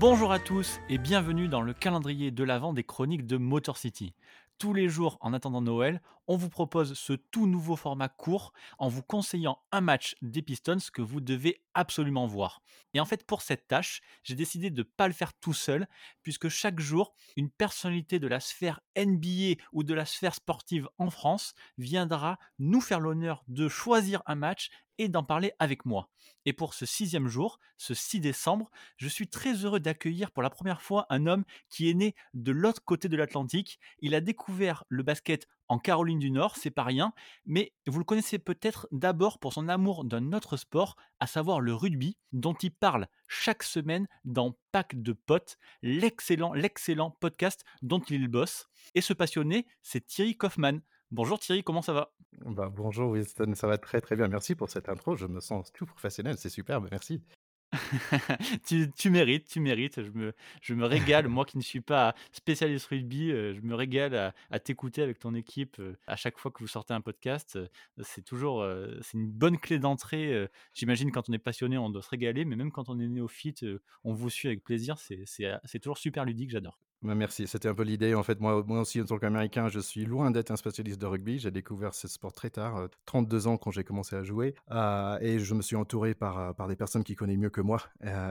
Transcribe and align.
Bonjour 0.00 0.32
à 0.32 0.38
tous 0.38 0.80
et 0.88 0.96
bienvenue 0.96 1.46
dans 1.46 1.60
le 1.60 1.74
calendrier 1.74 2.30
de 2.30 2.42
l'Avent 2.42 2.72
des 2.72 2.84
chroniques 2.84 3.26
de 3.26 3.36
Motor 3.36 3.76
City. 3.76 4.14
Tous 4.56 4.72
les 4.72 4.88
jours 4.88 5.18
en 5.20 5.34
attendant 5.34 5.60
Noël, 5.60 6.00
on 6.30 6.36
vous 6.36 6.48
propose 6.48 6.94
ce 6.94 7.12
tout 7.12 7.48
nouveau 7.48 7.74
format 7.74 8.08
court 8.08 8.52
en 8.78 8.86
vous 8.86 9.02
conseillant 9.02 9.58
un 9.72 9.80
match 9.80 10.14
des 10.22 10.42
Pistons 10.42 10.76
que 10.92 11.02
vous 11.02 11.20
devez 11.20 11.60
absolument 11.74 12.24
voir. 12.28 12.62
Et 12.94 13.00
en 13.00 13.04
fait, 13.04 13.26
pour 13.26 13.42
cette 13.42 13.66
tâche, 13.66 14.00
j'ai 14.22 14.36
décidé 14.36 14.70
de 14.70 14.82
ne 14.82 14.84
pas 14.84 15.08
le 15.08 15.12
faire 15.12 15.32
tout 15.34 15.54
seul, 15.54 15.88
puisque 16.22 16.48
chaque 16.48 16.78
jour, 16.78 17.14
une 17.36 17.50
personnalité 17.50 18.20
de 18.20 18.28
la 18.28 18.38
sphère 18.38 18.80
NBA 18.96 19.60
ou 19.72 19.82
de 19.82 19.92
la 19.92 20.04
sphère 20.04 20.36
sportive 20.36 20.88
en 20.98 21.10
France 21.10 21.52
viendra 21.78 22.38
nous 22.60 22.80
faire 22.80 23.00
l'honneur 23.00 23.42
de 23.48 23.68
choisir 23.68 24.22
un 24.26 24.36
match 24.36 24.70
et 24.98 25.08
d'en 25.08 25.24
parler 25.24 25.52
avec 25.58 25.86
moi. 25.86 26.10
Et 26.44 26.52
pour 26.52 26.74
ce 26.74 26.84
sixième 26.84 27.26
jour, 27.26 27.58
ce 27.78 27.94
6 27.94 28.20
décembre, 28.20 28.70
je 28.98 29.08
suis 29.08 29.28
très 29.28 29.54
heureux 29.54 29.80
d'accueillir 29.80 30.30
pour 30.30 30.42
la 30.42 30.50
première 30.50 30.82
fois 30.82 31.06
un 31.08 31.26
homme 31.26 31.44
qui 31.70 31.88
est 31.88 31.94
né 31.94 32.14
de 32.34 32.52
l'autre 32.52 32.84
côté 32.84 33.08
de 33.08 33.16
l'Atlantique. 33.16 33.80
Il 34.00 34.14
a 34.14 34.20
découvert 34.20 34.84
le 34.88 35.02
basket 35.02 35.48
en 35.70 35.78
Caroline 35.78 36.18
du 36.18 36.32
Nord, 36.32 36.56
c'est 36.56 36.72
pas 36.72 36.82
rien, 36.82 37.12
mais 37.46 37.72
vous 37.86 38.00
le 38.00 38.04
connaissez 38.04 38.40
peut-être 38.40 38.88
d'abord 38.90 39.38
pour 39.38 39.52
son 39.52 39.68
amour 39.68 40.04
d'un 40.04 40.32
autre 40.32 40.56
sport, 40.56 40.96
à 41.20 41.28
savoir 41.28 41.60
le 41.60 41.72
rugby, 41.72 42.18
dont 42.32 42.54
il 42.54 42.72
parle 42.72 43.06
chaque 43.28 43.62
semaine 43.62 44.08
dans 44.24 44.58
Pack 44.72 45.00
de 45.00 45.12
potes, 45.12 45.58
l'excellent, 45.82 46.52
l'excellent 46.54 47.12
podcast 47.20 47.64
dont 47.82 48.00
il 48.00 48.16
est 48.16 48.18
le 48.18 48.26
boss. 48.26 48.66
Et 48.96 49.00
ce 49.00 49.12
passionné, 49.12 49.64
c'est 49.80 50.04
Thierry 50.04 50.36
Kaufmann. 50.36 50.82
Bonjour 51.12 51.38
Thierry, 51.38 51.62
comment 51.62 51.82
ça 51.82 51.92
va? 51.92 52.12
Bah, 52.44 52.68
Bonjour 52.68 53.10
Winston, 53.10 53.52
ça 53.54 53.68
va 53.68 53.78
très 53.78 54.00
très 54.00 54.16
bien. 54.16 54.26
Merci 54.26 54.56
pour 54.56 54.68
cette 54.68 54.88
intro. 54.88 55.14
Je 55.14 55.26
me 55.26 55.38
sens 55.38 55.72
tout 55.72 55.86
professionnel, 55.86 56.36
c'est 56.36 56.50
superbe, 56.50 56.88
merci. 56.90 57.22
tu, 58.96 59.10
mérites, 59.10 59.48
tu 59.48 59.60
mérites. 59.60 60.02
Je 60.02 60.10
me, 60.10 60.32
je 60.60 60.74
me 60.74 60.84
régale, 60.86 61.28
moi 61.28 61.44
qui 61.44 61.58
ne 61.58 61.62
suis 61.62 61.80
pas 61.80 62.14
spécialiste 62.32 62.86
rugby, 62.86 63.30
euh, 63.30 63.54
je 63.54 63.60
me 63.60 63.74
régale 63.74 64.32
à, 64.50 64.58
t'écouter 64.58 65.02
avec 65.02 65.18
ton 65.18 65.34
équipe 65.34 65.76
euh, 65.78 65.96
à 66.06 66.16
chaque 66.16 66.38
fois 66.38 66.50
que 66.50 66.58
vous 66.60 66.68
sortez 66.68 66.94
un 66.94 67.00
podcast. 67.00 67.56
Euh, 67.56 67.68
c'est 68.02 68.24
toujours 68.24 68.66
c'est 69.02 69.18
une 69.18 69.30
bonne 69.30 69.58
clé 69.58 69.78
d'entrée. 69.78 70.48
J'imagine 70.74 71.10
quand 71.12 71.28
on 71.28 71.32
est 71.32 71.38
passionné, 71.38 71.78
on 71.78 71.90
doit 71.90 72.02
se 72.02 72.10
régaler, 72.10 72.44
mais 72.44 72.56
même 72.56 72.72
quand 72.72 72.88
on 72.88 72.98
est 72.98 73.08
néophyte, 73.08 73.64
on 74.04 74.12
vous 74.14 74.30
suit 74.30 74.48
avec 74.48 74.62
plaisir. 74.64 74.96
C'est 74.98 75.78
toujours 75.80 75.98
super 75.98 76.24
ludique, 76.24 76.50
j'adore. 76.50 76.78
Bah, 77.02 77.14
merci, 77.14 77.46
c'était 77.46 77.68
un 77.68 77.74
peu 77.74 77.82
l'idée. 77.82 78.14
En 78.14 78.22
fait, 78.22 78.40
moi, 78.40 78.62
moi 78.66 78.80
aussi, 78.80 79.00
en 79.00 79.04
tant 79.04 79.18
qu'Américain, 79.18 79.68
je 79.68 79.80
suis 79.80 80.04
loin 80.04 80.30
d'être 80.30 80.50
un 80.50 80.56
spécialiste 80.56 81.00
de 81.00 81.06
rugby. 81.06 81.38
J'ai 81.38 81.50
découvert 81.50 81.94
ce 81.94 82.08
sport 82.08 82.32
très 82.32 82.50
tard, 82.50 82.88
32 83.06 83.46
ans 83.46 83.56
quand 83.56 83.70
j'ai 83.70 83.84
commencé 83.84 84.16
à 84.16 84.22
jouer. 84.22 84.54
et 85.20 85.38
je 85.38 85.54
me 85.54 85.62
suis 85.62 85.76
entouré 85.76 86.14
par, 86.14 86.54
par 86.54 86.68
des 86.68 86.76
personnes 86.76 87.04
qui 87.04 87.14
connaissent 87.14 87.38
mieux 87.38 87.50
que 87.50 87.60
moi. 87.60 87.82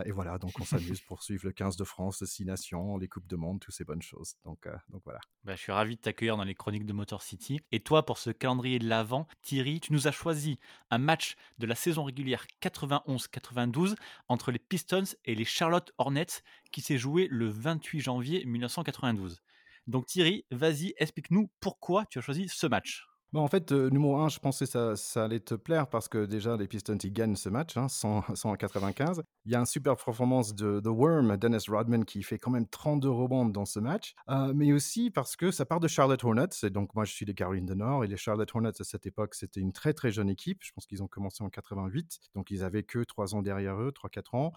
et 0.06 0.12
voilà, 0.12 0.38
donc 0.38 0.52
on 0.59 0.64
s'amuse 0.66 1.02
pour 1.02 1.23
suivre 1.23 1.45
le 1.45 1.52
15 1.52 1.78
de 1.78 1.84
France, 1.84 2.22
les 2.22 2.28
6 2.28 2.45
nations, 2.45 2.97
les 2.97 3.08
Coupes 3.08 3.28
de 3.28 3.36
Monde, 3.36 3.59
toutes 3.59 3.73
ces 3.73 3.86
bonnes 3.86 4.02
choses. 4.02 4.36
Donc, 4.45 4.67
donc 4.90 5.02
voilà. 5.03 5.20
Bah, 5.44 5.56
je 5.56 5.62
suis 5.62 5.72
ravi 5.72 5.95
de 5.95 6.02
t'accueillir 6.02 6.38
dans 6.38 6.44
les 6.44 6.56
chroniques 6.56 6.86
de 6.86 6.94
Motor 6.94 7.22
City. 7.22 7.62
Et 7.72 7.80
toi, 7.80 8.06
pour 8.06 8.17
ce 8.17 8.30
calendrier 8.30 8.80
de 8.80 8.88
l'Avent, 8.88 9.28
Thierry, 9.42 9.80
tu 9.80 9.94
nous 9.94 10.08
as 10.08 10.12
choisi 10.12 10.59
un 10.92 10.97
match 10.97 11.36
de 11.58 11.66
la 11.66 11.75
saison 11.75 12.03
régulière 12.03 12.45
91-92 12.62 13.95
entre 14.28 14.52
les 14.52 14.59
Pistons 14.59 15.03
et 15.25 15.36
les 15.36 15.45
Charlotte 15.45 15.92
Hornets 15.97 16.44
qui 16.72 16.81
s'est 16.81 16.98
joué 16.98 17.28
le 17.30 17.50
28 17.50 18.00
janvier 18.00 18.45
1992. 18.45 19.42
Donc 19.88 20.06
Thierry, 20.06 20.45
vas-y, 20.52 20.94
explique-nous 20.98 21.50
pourquoi 21.59 22.06
tu 22.06 22.20
as 22.20 22.22
choisi 22.22 22.48
ce 22.48 22.67
match. 22.67 23.09
Bon, 23.31 23.41
en 23.41 23.47
fait, 23.47 23.72
numéro 23.72 24.17
1, 24.17 24.30
je 24.30 24.39
pensais 24.39 24.66
ça, 24.66 24.95
ça 24.95 25.25
allait 25.25 25.39
te 25.39 25.53
plaire 25.53 25.88
parce 25.88 26.08
que 26.08 26.25
déjà, 26.25 26.58
les 26.58 26.67
Pistons, 26.67 26.97
ils 26.97 27.13
gagnent 27.13 27.35
ce 27.35 27.47
match, 27.49 27.77
hein, 27.77 27.88
195. 27.88 29.22
Il 29.45 29.52
y 29.52 29.55
a 29.55 29.59
une 29.59 29.67
super 29.67 29.95
performance 29.95 30.55
de 30.55 30.80
The 30.80 30.88
Worm, 30.88 31.38
Dennis 31.38 31.66
Rodman, 31.67 32.06
qui 32.06 32.23
fait 32.23 32.39
quand 32.39 32.50
même 32.50 32.68
32 32.68 33.07
rebonds 33.07 33.45
dans 33.45 33.66
ce 33.66 33.79
match. 33.79 34.16
mais 34.56 34.73
aussi 34.73 35.12
parce 35.12 35.35
que 35.35 35.51
ça 35.51 35.63
part 35.68 35.79
de 35.79 35.88
Charlotte 35.88 36.23
Hornets. 36.23 36.47
Et 36.63 36.72
donc, 36.72 36.95
moi, 36.95 37.06
je 37.06 37.13
suis 37.13 37.23
des 37.23 37.35
Caroline 37.35 37.68
du 37.68 37.75
Nord. 37.75 38.03
Et 38.03 38.07
les 38.07 38.18
Charlotte 38.18 38.50
Hornets, 38.51 38.81
à 38.81 38.84
cette 38.84 39.06
époque, 39.06 39.35
c'était 39.35 39.59
une 39.59 39.73
très, 39.73 39.94
très 39.94 40.09
jeune 40.09 40.29
équipe. 40.29 40.63
Je 40.63 40.72
pense 40.72 40.88
qu'ils 40.88 41.03
ont 41.03 41.07
commencé 41.07 41.44
en 41.44 41.50
88. 41.50 42.19
Donc, 42.34 42.50
ils 42.50 42.63
avaient 42.63 42.84
que 42.84 43.03
3 43.03 43.35
ans 43.35 43.44
derrière 43.44 43.79
eux, 43.79 43.91
3-4 43.91 44.35
ans. 44.35 44.53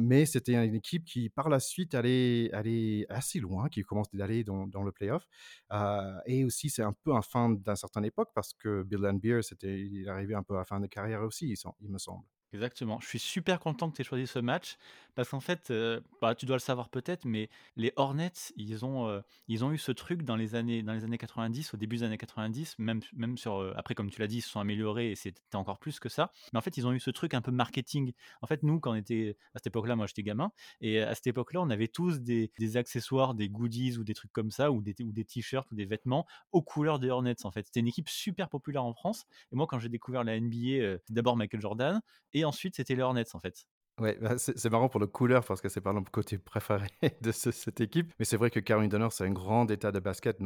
mais 0.00 0.26
c'était 0.26 0.54
une 0.54 0.74
équipe 0.74 1.04
qui, 1.04 1.28
par 1.28 1.48
la 1.48 1.60
suite, 1.60 1.94
allait, 1.94 2.50
allait 2.52 3.06
assez 3.08 3.38
loin, 3.38 3.68
qui 3.68 3.82
commence 3.82 4.12
d'aller 4.12 4.42
dans, 4.42 4.66
dans, 4.66 4.82
le 4.82 4.90
playoff. 4.90 5.28
et 6.26 6.44
aussi, 6.44 6.70
c'est 6.70 6.82
un 6.82 6.92
peu 7.04 7.14
un 7.14 7.22
fin 7.22 7.50
d'un 7.50 7.76
certain 7.76 7.99
époque 8.02 8.30
parce 8.34 8.52
que 8.54 8.82
Bill 8.82 9.10
Beer, 9.20 9.42
c'était, 9.42 9.80
il 9.80 10.08
arrivé 10.08 10.34
un 10.34 10.42
peu 10.42 10.54
à 10.54 10.58
la 10.58 10.64
fin 10.64 10.80
de 10.80 10.86
carrière 10.86 11.22
aussi, 11.22 11.54
il 11.80 11.90
me 11.90 11.98
semble. 11.98 12.24
Exactement. 12.52 12.98
Je 13.00 13.06
suis 13.06 13.18
super 13.20 13.60
content 13.60 13.90
que 13.90 13.96
tu 13.96 14.02
aies 14.02 14.04
choisi 14.04 14.26
ce 14.26 14.40
match 14.40 14.76
parce 15.14 15.28
qu'en 15.28 15.40
fait, 15.40 15.70
euh, 15.70 16.00
bah, 16.20 16.34
tu 16.34 16.46
dois 16.46 16.56
le 16.56 16.60
savoir 16.60 16.88
peut-être, 16.88 17.24
mais 17.24 17.48
les 17.76 17.92
Hornets, 17.96 18.32
ils 18.56 18.84
ont, 18.84 19.06
euh, 19.06 19.20
ils 19.46 19.64
ont 19.64 19.70
eu 19.70 19.78
ce 19.78 19.92
truc 19.92 20.22
dans 20.22 20.34
les 20.34 20.54
années, 20.56 20.82
dans 20.82 20.92
les 20.92 21.04
années 21.04 21.18
90, 21.18 21.74
au 21.74 21.76
début 21.76 21.98
des 21.98 22.02
années 22.04 22.18
90, 22.18 22.76
même, 22.78 23.00
même 23.14 23.36
sur. 23.36 23.60
Euh, 23.60 23.72
après, 23.76 23.94
comme 23.94 24.10
tu 24.10 24.20
l'as 24.20 24.26
dit, 24.26 24.38
ils 24.38 24.42
se 24.42 24.48
sont 24.50 24.60
améliorés 24.60 25.12
et 25.12 25.14
c'était 25.14 25.40
encore 25.54 25.78
plus 25.78 26.00
que 26.00 26.08
ça. 26.08 26.32
Mais 26.52 26.58
en 26.58 26.62
fait, 26.62 26.76
ils 26.76 26.86
ont 26.86 26.92
eu 26.92 26.98
ce 27.00 27.10
truc 27.10 27.34
un 27.34 27.40
peu 27.40 27.52
marketing. 27.52 28.12
En 28.42 28.46
fait, 28.48 28.62
nous, 28.64 28.80
quand 28.80 28.92
on 28.92 28.96
était 28.96 29.36
à 29.54 29.58
cette 29.58 29.68
époque-là, 29.68 29.94
moi 29.94 30.06
j'étais 30.06 30.22
gamin, 30.24 30.50
et 30.80 31.00
à 31.00 31.14
cette 31.14 31.28
époque-là, 31.28 31.60
on 31.60 31.70
avait 31.70 31.88
tous 31.88 32.20
des, 32.20 32.50
des, 32.58 32.76
accessoires, 32.76 33.34
des 33.34 33.48
goodies 33.48 33.98
ou 33.98 34.04
des 34.04 34.14
trucs 34.14 34.32
comme 34.32 34.50
ça, 34.50 34.72
ou 34.72 34.82
des, 34.82 34.94
ou 35.02 35.12
des 35.12 35.24
t-shirts 35.24 35.70
ou 35.70 35.74
des 35.76 35.84
vêtements 35.84 36.26
aux 36.50 36.62
couleurs 36.62 36.98
des 36.98 37.10
Hornets. 37.10 37.44
En 37.44 37.52
fait, 37.52 37.66
c'était 37.66 37.80
une 37.80 37.88
équipe 37.88 38.08
super 38.08 38.48
populaire 38.48 38.84
en 38.84 38.94
France. 38.94 39.26
Et 39.52 39.56
moi, 39.56 39.66
quand 39.68 39.78
j'ai 39.78 39.88
découvert 39.88 40.24
la 40.24 40.40
NBA, 40.40 40.98
d'abord 41.10 41.36
Michael 41.36 41.60
Jordan, 41.60 42.00
et 42.32 42.39
et 42.40 42.44
ensuite 42.44 42.76
c'était 42.76 42.94
les 42.94 43.02
Hornets 43.02 43.34
en 43.34 43.40
fait. 43.40 43.66
Ouais, 44.00 44.16
bah, 44.18 44.38
c'est 44.38 44.70
marrant 44.70 44.88
pour 44.88 44.98
le 44.98 45.06
couleur 45.06 45.44
parce 45.44 45.60
que 45.60 45.68
c'est 45.68 45.82
par 45.82 45.92
exemple 45.92 46.08
le 46.08 46.12
côté 46.12 46.38
préféré 46.38 46.88
de 47.20 47.32
cette 47.32 47.80
équipe. 47.82 48.12
Mais 48.18 48.24
c'est 48.24 48.38
vrai 48.38 48.50
que 48.50 48.58
Caroline 48.58 48.88
Donner, 48.88 49.08
c'est 49.10 49.24
un 49.24 49.30
grand 49.30 49.70
état 49.70 49.92
de 49.92 50.00
basket, 50.00 50.38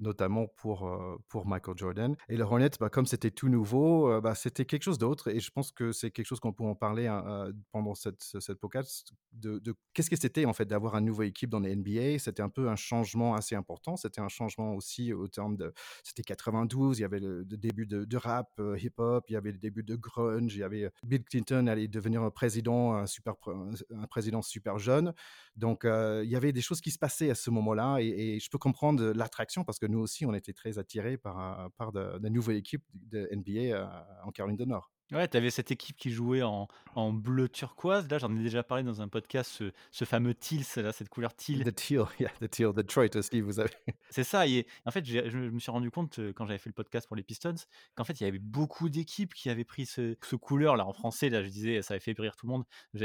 notamment 0.00 0.48
pour, 0.56 0.88
euh, 0.88 1.16
pour 1.28 1.46
Michael 1.46 1.76
Jordan. 1.76 2.16
Et 2.28 2.36
le 2.36 2.42
Hornets, 2.42 2.70
bah, 2.80 2.90
comme 2.90 3.06
c'était 3.06 3.30
tout 3.30 3.48
nouveau, 3.48 4.10
euh, 4.10 4.20
bah, 4.20 4.34
c'était 4.34 4.64
quelque 4.64 4.82
chose 4.82 4.98
d'autre. 4.98 5.28
Et 5.28 5.38
je 5.38 5.50
pense 5.52 5.70
que 5.70 5.92
c'est 5.92 6.10
quelque 6.10 6.26
chose 6.26 6.40
qu'on 6.40 6.52
peut 6.52 6.64
en 6.64 6.74
parler 6.74 7.06
hein, 7.06 7.22
euh, 7.28 7.52
pendant 7.70 7.94
cette, 7.94 8.22
cette 8.22 8.58
podcast 8.58 9.12
de, 9.32 9.60
qu'est-ce 9.94 10.10
que 10.10 10.16
c'était 10.16 10.44
en 10.44 10.52
fait 10.52 10.64
d'avoir 10.64 10.96
une 10.96 11.04
nouvelle 11.04 11.28
équipe 11.28 11.50
dans 11.50 11.60
les 11.60 11.76
NBA. 11.76 12.18
C'était 12.18 12.42
un 12.42 12.48
peu 12.48 12.68
un 12.68 12.76
changement 12.76 13.36
assez 13.36 13.54
important. 13.54 13.96
C'était 13.96 14.20
un 14.20 14.28
changement 14.28 14.74
aussi 14.74 15.12
au 15.12 15.28
terme 15.28 15.56
de. 15.56 15.72
C'était 16.02 16.24
92, 16.24 16.98
il 16.98 17.02
y 17.02 17.04
avait 17.04 17.20
le, 17.20 17.44
début 17.44 17.86
de, 17.86 18.16
rap, 18.16 18.60
hip-hop, 18.78 19.24
il 19.28 19.34
y 19.34 19.36
avait 19.36 19.52
le 19.52 19.58
début 19.58 19.84
de 19.84 19.94
grunge, 19.94 20.54
il 20.56 20.60
y 20.60 20.62
avait 20.62 20.90
Bill 21.04 21.22
Clinton 21.22 21.66
allait 21.68 21.86
devenir 21.86 22.30
président 22.32 22.95
un, 22.96 24.06
président 24.08 24.42
super 24.42 24.78
jeune. 24.78 25.12
Donc, 25.56 25.84
il 25.84 26.28
y 26.28 26.36
avait 26.36 26.52
des 26.52 26.60
choses 26.60 26.80
qui 26.80 26.90
se 26.90 26.98
passaient 26.98 27.30
à 27.30 27.34
ce 27.34 27.50
moment-là 27.50 27.98
et, 28.00 28.38
je 28.40 28.50
peux 28.50 28.58
comprendre 28.58 29.12
l'attraction 29.12 29.64
parce 29.64 29.78
que 29.78 29.86
nous 29.86 29.98
aussi, 29.98 30.26
on 30.26 30.34
était 30.34 30.52
très 30.52 30.78
attirés 30.78 31.16
par, 31.16 31.70
par 31.76 31.92
de, 31.92 32.18
de 32.18 32.28
nouvelle 32.28 32.56
équipe 32.56 32.84
de 32.94 33.28
NBA 33.32 34.20
en 34.24 34.30
Caroline 34.30 34.56
du 34.56 34.66
Nord. 34.66 34.95
Ouais, 35.12 35.28
tu 35.28 35.36
avais 35.36 35.50
cette 35.50 35.70
équipe 35.70 35.96
qui 35.96 36.10
jouait 36.10 36.42
en, 36.42 36.66
en 36.96 37.12
bleu 37.12 37.48
turquoise. 37.48 38.08
Là, 38.10 38.18
j'en 38.18 38.34
ai 38.36 38.42
déjà 38.42 38.64
parlé 38.64 38.82
dans 38.82 39.00
un 39.02 39.08
podcast, 39.08 39.50
ce, 39.52 39.72
ce 39.92 40.04
fameux 40.04 40.34
teal, 40.34 40.62
là, 40.76 40.92
cette 40.92 41.08
couleur 41.08 41.34
teal. 41.34 41.62
The 41.62 41.74
teal, 41.74 42.06
yeah, 42.18 42.30
the 42.40 42.50
teal, 42.50 42.72
Detroit 42.72 43.14
aussi, 43.14 43.40
vous 43.40 43.60
avez. 43.60 43.70
C'est 44.10 44.24
ça. 44.24 44.48
Et 44.48 44.66
en 44.84 44.90
fait, 44.90 45.04
je 45.04 45.38
me 45.38 45.58
suis 45.60 45.70
rendu 45.70 45.92
compte 45.92 46.18
euh, 46.18 46.32
quand 46.32 46.46
j'avais 46.46 46.58
fait 46.58 46.70
le 46.70 46.74
podcast 46.74 47.06
pour 47.06 47.16
les 47.16 47.22
Pistons 47.22 47.54
qu'en 47.94 48.02
fait, 48.02 48.20
il 48.20 48.24
y 48.24 48.26
avait 48.26 48.40
beaucoup 48.40 48.88
d'équipes 48.88 49.32
qui 49.32 49.48
avaient 49.48 49.64
pris 49.64 49.86
ce, 49.86 50.16
ce, 50.22 50.34
couleur 50.34 50.76
là 50.76 50.86
en 50.86 50.92
français. 50.92 51.28
Là, 51.28 51.44
je 51.44 51.48
disais, 51.48 51.82
ça 51.82 51.94
avait 51.94 52.00
fait 52.00 52.18
rire 52.18 52.34
tout 52.34 52.46
le 52.46 52.52
monde. 52.52 52.64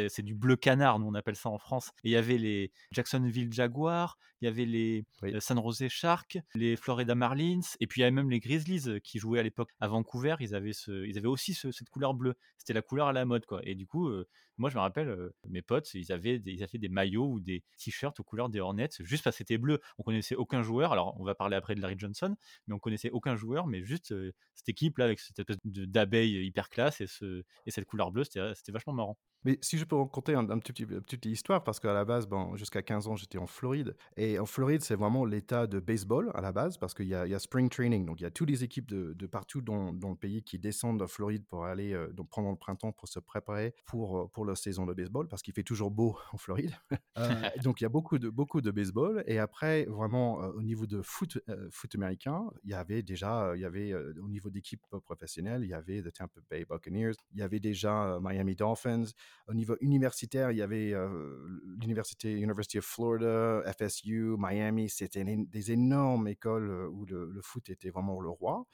C'est 0.10 0.24
du 0.24 0.34
bleu 0.34 0.56
canard, 0.56 0.98
nous 0.98 1.08
on 1.08 1.14
appelle 1.14 1.36
ça 1.36 1.50
en 1.50 1.60
France. 1.60 1.92
Et 2.04 2.10
il 2.10 2.12
y 2.14 2.18
avait 2.18 2.38
les 2.38 2.72
Jacksonville 2.92 3.54
Jaguars, 3.54 4.18
il 4.42 4.46
y 4.46 4.48
avait 4.48 4.66
les 4.66 5.06
euh, 5.24 5.40
San 5.40 5.62
Jose 5.62 5.88
Sharks, 5.88 6.40
les 6.56 6.76
Florida 6.76 7.14
Marlins, 7.14 7.62
et 7.80 7.88
puis 7.88 8.00
il 8.00 8.02
y 8.02 8.04
avait 8.06 8.12
même 8.12 8.30
les 8.30 8.40
Grizzlies 8.40 8.90
euh, 8.90 9.00
qui 9.00 9.20
jouaient 9.20 9.40
à 9.40 9.44
l'époque 9.44 9.70
à 9.80 9.88
Vancouver. 9.88 10.36
Ils 10.40 10.56
avaient, 10.56 10.74
ce, 10.74 11.06
ils 11.06 11.18
avaient 11.18 11.28
aussi 11.28 11.54
ce, 11.54 11.72
cette 11.72 11.91
couleur 11.92 12.14
bleue. 12.14 12.36
C'était 12.58 12.74
la 12.74 12.82
couleur 12.82 13.08
à 13.08 13.14
la 13.14 13.26
mode, 13.26 13.46
quoi. 13.46 13.62
Et 13.64 13.76
du 13.76 13.88
coup, 13.88 14.08
euh, 14.10 14.28
moi, 14.62 14.70
je 14.70 14.76
me 14.76 14.82
rappelle, 14.82 15.10
euh, 15.10 15.36
mes 15.50 15.62
potes, 15.62 15.94
ils 15.96 16.12
avaient, 16.12 16.40
des, 16.40 16.52
ils 16.52 16.64
avaient 16.64 16.78
des 16.78 16.88
maillots 16.88 17.28
ou 17.28 17.40
des 17.40 17.64
t-shirts 17.78 18.20
aux 18.20 18.24
couleurs 18.24 18.48
des 18.48 18.60
Hornets, 18.60 18.90
juste 19.00 19.24
parce 19.24 19.36
que 19.36 19.40
c'était 19.40 19.58
bleu. 19.58 19.82
On 19.98 20.04
connaissait 20.04 20.36
aucun 20.36 20.62
joueur. 20.62 20.94
Alors, 20.94 21.20
on 21.20 21.24
va 21.24 21.36
parler 21.36 21.56
après 21.56 21.76
de 21.76 21.82
Larry 21.82 21.96
Johnson, 21.98 22.36
mais 22.68 22.76
on 22.76 22.80
connaissait 22.80 23.10
aucun 23.10 23.36
joueur, 23.36 23.68
mais 23.68 23.84
juste 23.84 24.12
euh, 24.12 24.32
cette 24.56 24.70
équipe-là 24.70 25.06
avec 25.06 25.20
cette 25.20 25.40
espèce 25.40 25.58
d'abeille 25.66 26.46
hyper 26.46 26.70
classe 26.70 27.02
et, 27.02 27.08
ce, 27.08 27.44
et 27.66 27.72
cette 27.72 27.86
couleur 27.86 28.12
bleue, 28.12 28.24
c'était 28.24 28.72
vachement 28.72 28.94
marrant. 28.94 29.18
Mais 29.44 29.58
si 29.62 29.80
je 29.80 29.86
peux 29.86 29.96
raconter 29.96 30.36
un, 30.36 30.48
un 30.50 30.60
petit, 30.60 30.84
une 30.84 31.02
petite 31.02 31.26
histoire, 31.26 31.64
parce 31.64 31.80
qu'à 31.80 31.94
la 31.94 32.06
base, 32.06 32.28
bon, 32.28 32.56
jusqu'à 32.56 32.84
15 32.84 33.08
ans, 33.08 33.16
j'étais 33.16 33.40
en 33.40 33.48
Floride. 33.48 33.96
Et 34.16 34.38
en 34.38 34.46
Floride, 34.46 34.84
c'est 34.84 34.96
vraiment 34.96 35.26
l'état 35.26 35.66
de 35.66 35.80
baseball 35.80 36.32
à 36.36 36.42
la 36.42 36.52
base, 36.52 36.78
parce 36.78 36.94
qu'il 36.94 37.08
y, 37.08 37.10
y, 37.10 37.16
a 37.16 37.40
spring 37.40 37.68
training. 37.68 38.06
Donc, 38.06 38.20
il 38.20 38.24
y 38.24 38.28
a 38.28 38.32
toutes 38.32 38.50
les 38.50 38.64
équipes 38.64 38.88
de, 38.88 39.26
partout 39.26 39.62
dans, 39.62 39.92
le 39.92 40.16
pays 40.16 40.44
qui 40.44 40.60
descendent 40.60 41.02
en 41.02 41.08
Floride 41.08 41.44
pour 41.48 41.66
aller 41.66 41.94
euh, 41.94 42.12
donc 42.14 42.30
pendant 42.30 42.52
le 42.52 42.58
printemps 42.58 42.92
pour 42.92 43.08
se 43.08 43.20
préparer 43.20 43.74
pour, 43.86 44.20
euh, 44.20 44.28
pour 44.28 44.46
saison 44.56 44.86
de 44.86 44.94
baseball 44.94 45.28
parce 45.28 45.42
qu'il 45.42 45.54
fait 45.54 45.64
toujours 45.64 45.92
beau 45.92 46.18
en 46.32 46.38
Floride. 46.38 46.72
Euh, 47.18 47.50
donc 47.64 47.82
il 47.82 47.84
y 47.84 47.86
a 47.86 47.90
beaucoup 47.90 48.20
de, 48.20 48.30
beaucoup 48.30 48.62
de 48.62 48.72
baseball. 48.72 49.24
Et 49.28 49.38
après, 49.38 49.86
vraiment, 49.86 50.42
euh, 50.42 50.52
au 50.54 50.62
niveau 50.62 50.86
de 50.88 51.02
foot, 51.02 51.38
euh, 51.50 51.68
foot 51.70 51.94
américain, 51.96 52.50
il 52.64 52.72
y 52.72 52.74
avait 52.74 53.02
déjà, 53.02 53.52
il 53.56 53.62
y 53.62 53.66
avait 53.66 53.94
au 53.94 54.30
niveau 54.30 54.50
d'équipe 54.50 54.82
professionnelle, 55.06 55.64
il 55.64 55.70
y 55.70 55.74
avait 55.74 56.02
the 56.02 56.12
Tampa 56.12 56.40
Bay 56.50 56.66
Buccaneers, 56.70 57.14
il 57.34 57.40
y 57.40 57.42
avait 57.42 57.60
déjà 57.60 58.18
Miami 58.22 58.56
Dolphins. 58.56 59.06
Au 59.48 59.54
niveau 59.54 59.76
universitaire, 59.82 60.52
il 60.52 60.58
y 60.58 60.62
avait 60.62 60.94
l'université 61.82 62.32
University 62.32 62.78
of 62.78 62.86
Florida, 62.86 63.62
FSU, 63.78 64.36
Miami. 64.38 64.90
C'était 64.90 65.26
des 65.26 65.72
énormes 65.72 66.28
écoles 66.28 66.88
où 66.92 67.06
le, 67.06 67.30
le 67.30 67.42
foot 67.42 67.70
était 67.70 67.90
vraiment 67.90 68.22
le 68.22 68.30
roi. 68.30 68.66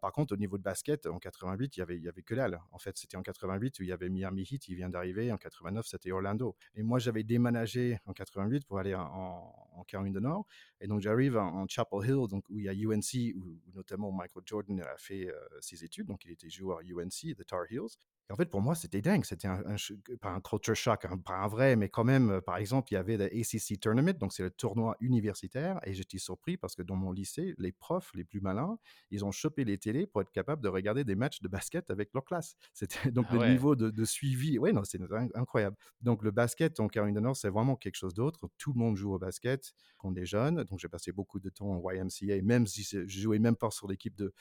Par 0.00 0.12
contre, 0.12 0.32
au 0.32 0.36
niveau 0.36 0.56
de 0.56 0.62
basket, 0.62 1.06
en 1.06 1.18
88, 1.18 1.76
il 1.76 1.80
y 1.80 1.82
avait, 1.82 1.96
il 1.96 2.02
y 2.02 2.08
avait 2.08 2.22
que 2.22 2.34
dalle. 2.34 2.60
En 2.70 2.78
fait, 2.78 2.96
c'était 2.96 3.16
en 3.16 3.22
88 3.22 3.78
où 3.78 3.82
il 3.82 3.88
y 3.88 3.92
avait 3.92 4.08
Miami 4.08 4.42
Heat, 4.50 4.68
il 4.68 4.76
vient 4.76 4.88
d'arriver. 4.88 5.21
En 5.30 5.36
89, 5.36 5.86
c'était 5.86 6.10
Orlando. 6.10 6.56
Et 6.74 6.82
moi, 6.82 6.98
j'avais 6.98 7.22
déménagé 7.22 7.98
en 8.06 8.12
88 8.12 8.64
pour 8.66 8.78
aller 8.78 8.94
en, 8.94 9.84
Caroline 9.86 10.12
du 10.12 10.20
Nord. 10.20 10.46
Et 10.80 10.86
donc, 10.86 11.00
j'arrive 11.00 11.36
en, 11.36 11.66
Chapel 11.68 12.00
Hill, 12.04 12.26
donc, 12.28 12.44
où 12.48 12.58
il 12.58 12.64
y 12.64 12.68
a 12.68 12.72
UNC, 12.72 13.34
où, 13.36 13.60
notamment 13.74 14.10
Michael 14.10 14.42
Jordan 14.46 14.80
a 14.80 14.96
fait 14.96 15.28
euh, 15.28 15.34
ses 15.60 15.84
études. 15.84 16.06
Donc, 16.06 16.24
il 16.24 16.30
était 16.30 16.48
joueur 16.48 16.80
UNC, 16.80 17.36
The 17.36 17.44
Tar 17.44 17.64
Heels. 17.70 17.96
Et 18.30 18.32
en 18.32 18.36
fait, 18.36 18.46
pour 18.50 18.60
moi, 18.62 18.74
c'était 18.74 19.02
dingue. 19.02 19.24
C'était 19.24 19.48
un, 19.48 19.62
un 19.66 19.76
pas 20.20 20.30
un 20.30 20.40
culture 20.40 20.74
shock, 20.76 21.04
hein, 21.04 21.18
pas 21.18 21.34
un 21.38 21.48
vrai, 21.48 21.76
mais 21.76 21.88
quand 21.88 22.04
même, 22.04 22.30
euh, 22.30 22.40
par 22.40 22.56
exemple, 22.56 22.88
il 22.92 22.94
y 22.94 22.96
avait 22.96 23.16
le 23.16 23.24
ACC 23.26 23.76
Tournament, 23.76 24.12
donc 24.18 24.32
c'est 24.32 24.42
le 24.42 24.50
tournoi 24.50 24.96
universitaire. 25.00 25.80
Et 25.84 25.92
j'étais 25.94 26.18
surpris 26.18 26.56
parce 26.56 26.74
que 26.74 26.82
dans 26.82 26.96
mon 26.96 27.12
lycée, 27.12 27.54
les 27.58 27.72
profs 27.72 28.12
les 28.14 28.24
plus 28.24 28.40
malins, 28.40 28.78
ils 29.10 29.24
ont 29.24 29.30
chopé 29.32 29.64
les 29.64 29.78
télés 29.78 30.06
pour 30.06 30.20
être 30.22 30.30
capables 30.30 30.62
de 30.62 30.68
regarder 30.68 31.04
des 31.04 31.14
matchs 31.16 31.40
de 31.40 31.48
basket 31.48 31.90
avec 31.90 32.10
leur 32.14 32.24
classe. 32.24 32.54
C'était 32.72 33.10
donc 33.10 33.30
Ah 33.30 33.32
le 33.32 33.40
niveau 33.40 33.76
de, 33.76 33.90
de 33.90 34.04
suivi. 34.04 34.58
Ouais, 34.58 34.72
non, 34.72 34.84
c'est 34.84 35.00
in- 35.00 35.28
incroyable. 35.34 35.76
Donc 36.00 36.22
le 36.22 36.30
basket 36.30 36.80
en 36.80 36.88
Caroline 36.88 37.16
du 37.16 37.20
Nord, 37.22 37.36
c'est 37.36 37.50
vraiment 37.50 37.76
quelque 37.76 37.96
chose 37.96 38.14
d'autre. 38.14 38.48
Tout 38.58 38.72
le 38.72 38.78
monde 38.78 38.96
joue 38.96 39.12
au 39.12 39.18
basket 39.18 39.72
quand 39.98 40.10
on 40.10 40.14
est 40.14 40.26
jeune. 40.26 40.64
Donc 40.64 40.78
j'ai 40.78 40.88
passé 40.88 41.12
beaucoup 41.12 41.40
de 41.40 41.50
temps 41.50 41.70
en 41.70 41.90
YMCA, 41.90 42.40
même 42.42 42.66
si 42.66 42.82
je 42.84 43.04
jouais 43.06 43.38
même 43.38 43.56
pas 43.56 43.70
sur 43.70 43.88
l'équipe 43.88 44.16
de, 44.16 44.32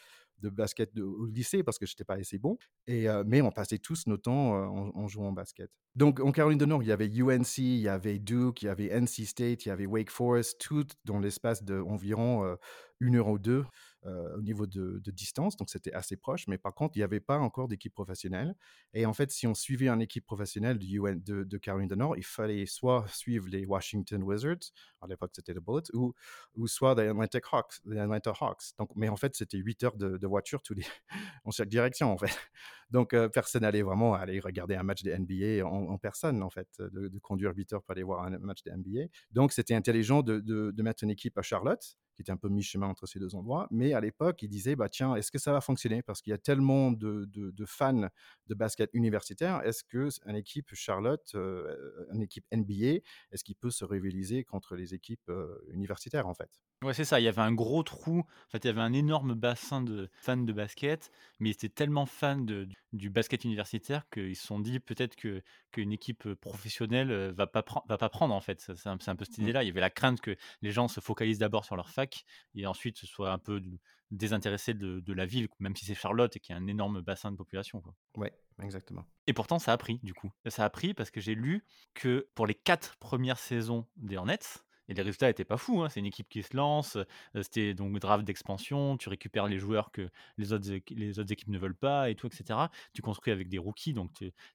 de 0.42 0.50
basket 0.50 0.98
au 1.00 1.26
lycée 1.26 1.64
parce 1.64 1.78
que 1.78 1.86
je 1.86 1.94
n'étais 1.94 2.04
pas 2.04 2.16
assez 2.16 2.38
bon. 2.38 2.58
Et, 2.88 3.08
mais 3.26 3.42
on 3.42 3.52
passait 3.52 3.78
tous 3.78 4.08
nos 4.08 4.18
temps 4.18 4.54
en, 4.96 5.08
jouant 5.08 5.30
au 5.30 5.34
basket. 5.34 5.70
Donc 5.96 6.20
en 6.20 6.32
Caroline 6.32 6.58
du 6.58 6.68
Nord, 6.68 6.84
il 6.84 6.90
y 6.90 6.92
avait 6.92 7.08
UNC, 7.08 7.58
il 7.58 7.80
y 7.80 7.90
avait 7.90 8.20
Duke, 8.20 8.62
il 8.62 8.66
y 8.66 8.70
avait 8.70 8.88
NC 8.88 9.26
State, 9.26 9.66
il 9.66 9.70
y 9.70 9.72
avait 9.72 9.86
Wake 9.86 10.10
Forest, 10.10 10.60
tout 10.62 10.88
dans 11.06 11.20
l'espace 11.20 11.64
d'environ 11.64 12.46
euh, 12.46 12.56
une 13.00 13.18
heure 13.18 13.28
ou 13.28 13.40
deux 13.40 13.66
au 14.06 14.42
niveau 14.42 14.66
de, 14.66 15.12
distance. 15.12 15.58
Donc 15.58 15.70
c'était 15.70 15.94
assez 15.94 16.18
proche. 16.18 16.48
Mais 16.48 16.58
par 16.58 16.74
contre, 16.74 16.96
il 16.96 17.00
n'y 17.00 17.04
avait 17.04 17.20
pas 17.20 17.38
encore 17.38 17.68
d'équipe 17.68 17.94
professionnelle. 17.94 18.56
Et 18.94 19.06
en 19.06 19.14
fait, 19.14 19.32
si 19.32 19.48
on 19.48 19.54
suivait 19.54 19.90
une 19.90 20.02
équipe 20.02 20.26
professionnelle 20.26 20.80
de, 20.80 21.44
de, 21.44 21.58
Caroline 21.58 21.88
du 21.88 21.96
Nord, 21.96 22.18
il 22.18 22.26
fallait 22.26 22.66
soit 22.66 23.06
suivre 23.08 23.48
les 23.48 23.66
Washington 23.66 24.24
Wizards, 24.24 24.72
à 25.02 25.08
l'époque 25.08 25.32
c'était 25.34 25.54
les 25.54 25.60
Bullets, 25.60 25.94
ou, 25.94 26.14
ou 26.56 26.68
soit 26.68 26.96
les 26.96 27.10
Atlanta 27.10 27.40
Hawks. 27.52 27.74
Les 27.86 28.00
Atlanta 28.00 28.34
Hawks. 28.40 28.76
Donc, 28.78 28.90
mais 28.96 29.10
en 29.10 29.16
fait, 29.18 29.36
c'était 29.36 29.58
8 29.58 29.84
heures 29.84 29.98
de, 29.98 30.18
de 30.18 30.28
voiture 30.28 30.62
tous 30.62 30.74
les, 30.74 30.86
en 31.46 31.52
chaque 31.52 31.70
direction, 31.70 32.12
en 32.12 32.18
fait. 32.18 32.38
Donc, 32.92 33.14
euh, 33.14 33.30
personne 33.30 33.62
n'allait 33.62 33.82
vraiment 33.82 34.14
aller 34.14 34.40
regarder 34.40 34.76
un 34.76 34.84
match 34.84 35.04
de 35.04 35.12
NBA 35.12 35.66
en, 35.66 35.98
personne, 35.98 36.44
en 36.44 36.50
fait, 36.50 36.68
de, 36.80 37.08
de, 37.08 37.20
conduire 37.20 37.54
8 37.56 37.74
heures 37.74 37.82
pour 37.82 37.92
aller 37.92 38.04
voir 38.04 38.24
un 38.24 38.38
match 38.40 38.64
de 38.64 38.72
NBA. 38.72 39.08
Donc, 39.32 39.54
c'était 39.54 39.74
intelligent 39.74 40.22
de, 40.22 40.82
mettre 40.82 41.04
une 41.04 41.10
équipe 41.10 41.38
à 41.38 41.42
Charlotte, 41.42 41.98
qui 42.16 42.22
était 42.22 42.32
un 42.32 42.38
peu 42.38 42.50
mi-chemin 42.50 42.88
entre 42.88 43.06
ces 43.06 43.20
deux 43.20 43.36
endroits. 43.36 43.68
Mais 43.72 43.94
à 43.94 44.02
l'époque, 44.02 44.42
ils 44.42 44.50
disaient, 44.50 44.76
bah, 44.76 44.90
tiens, 44.90 45.16
est-ce 45.16 45.32
que 45.32 45.40
ça 45.40 45.54
va 45.54 45.62
fonctionner? 45.62 46.02
Parce 46.02 46.22
qu'il 46.22 46.32
y 46.32 46.34
a 46.34 46.38
tellement 46.38 46.92
de, 46.92 47.30
fans 47.66 48.10
de 48.48 48.56
basket 48.56 48.90
universitaire. 48.94 49.62
Est-ce 49.64 49.84
qu'une 49.84 50.36
équipe 50.36 50.74
Charlotte, 50.74 51.32
euh, 51.36 51.76
une 52.14 52.22
équipe 52.22 52.46
NBA, 52.52 53.02
est-ce 53.32 53.44
qu'il 53.44 53.56
peut 53.56 53.72
se 53.72 53.86
rivaliser 53.86 54.44
contre 54.44 54.76
les 54.76 54.94
équipes 54.94 55.30
euh, 55.30 55.56
universitaires, 55.72 56.28
en 56.28 56.34
fait? 56.34 56.50
Ouais, 56.84 56.96
c'est 56.96 57.06
ça. 57.06 57.20
Il 57.20 57.24
y 57.24 57.28
avait 57.28 57.42
un 57.42 57.54
gros 57.54 57.84
trou. 57.84 58.20
En 58.20 58.50
fait, 58.50 58.64
il 58.64 58.68
y 58.68 58.70
avait 58.72 58.82
un 58.82 58.94
énorme 58.94 59.36
bassin 59.36 59.82
de 59.84 60.10
fans 60.14 60.36
de 60.38 60.52
basket, 60.52 61.12
mais 61.40 61.50
ils 61.50 61.54
étaient 61.54 61.70
tellement 61.70 62.08
fans 62.08 62.38
de, 62.38 62.68
du 62.94 63.10
basket 63.10 63.46
universitaire 63.46 64.10
qu'ils 64.10 64.36
se 64.36 64.46
sont 64.46 64.60
dit 64.60 64.80
peut-être 64.80 65.16
que 65.16 65.42
qu'une 65.72 65.92
équipe 65.92 66.34
professionnelle 66.36 67.32
va 67.32 67.48
pas 67.48 67.64
va 67.88 67.98
pas 67.98 68.10
prendre 68.10 68.36
en 68.36 68.42
fait. 68.42 68.60
C'est 68.60 68.88
un, 68.88 68.98
un, 69.06 69.16
peu 69.16 69.26
cette 69.26 69.38
idée-là. 69.38 69.64
Il 69.64 69.68
y 69.68 69.70
avait 69.70 69.80
la 69.80 69.90
crainte 69.90 70.20
que 70.20 70.36
les 70.62 70.72
gens 70.72 70.88
se 70.88 71.00
focalisent 71.00 71.40
d'abord 71.40 71.66
sur 71.66 71.76
leur 71.76 71.90
fac 71.90 72.26
et 72.56 72.66
ensuite 72.68 72.98
soient 72.98 73.32
un 73.32 73.40
peu 73.40 73.62
désintéressés 74.12 74.74
de, 74.74 75.00
de 75.00 75.14
la 75.14 75.26
ville, 75.26 75.48
même 75.60 75.76
si 75.76 75.86
c'est 75.86 75.96
Charlotte 75.96 76.36
et 76.36 76.40
qu'il 76.40 76.54
y 76.54 76.60
a 76.60 76.62
un 76.62 76.68
énorme 76.68 77.02
bassin 77.02 77.32
de 77.32 77.38
population. 77.38 77.82
Quoi. 77.82 77.96
Ouais, 78.18 78.34
exactement. 78.62 79.06
Et 79.28 79.34
pourtant, 79.34 79.60
ça 79.60 79.72
a 79.72 79.78
pris 79.78 80.00
du 80.04 80.14
coup. 80.14 80.32
Ça 80.48 80.66
a 80.66 80.70
pris 80.70 80.94
parce 80.94 81.12
que 81.12 81.22
j'ai 81.22 81.36
lu 81.36 81.66
que 81.94 82.28
pour 82.36 82.46
les 82.46 82.56
quatre 82.56 82.98
premières 82.98 83.40
saisons 83.40 83.88
des 83.96 84.18
Hornets, 84.18 84.40
et 84.92 84.94
les 84.94 85.04
résultats 85.04 85.28
n'étaient 85.28 85.46
pas 85.46 85.56
fous. 85.56 85.82
Hein. 85.82 85.90
C'est 85.90 86.02
une 86.02 86.06
équipe 86.06 86.28
qui 86.28 86.44
se 86.44 86.56
lance. 86.56 86.98
C'était 87.42 87.74
donc 87.74 87.98
draft 88.00 88.26
d'expansion. 88.26 88.98
Tu 88.98 89.08
récupères 89.08 89.48
les 89.48 89.58
joueurs 89.58 89.90
que 89.92 90.10
les 90.38 90.52
autres, 90.52 90.70
les 90.90 91.18
autres 91.18 91.32
équipes 91.32 91.48
ne 91.48 91.58
veulent 91.58 91.78
pas 91.78 92.10
et 92.10 92.16
tout, 92.16 92.28
etc. 92.28 92.60
Tu 92.94 93.02
construis 93.02 93.32
avec 93.32 93.48
des 93.48 93.58
rookies. 93.58 93.94
Donc 93.94 94.12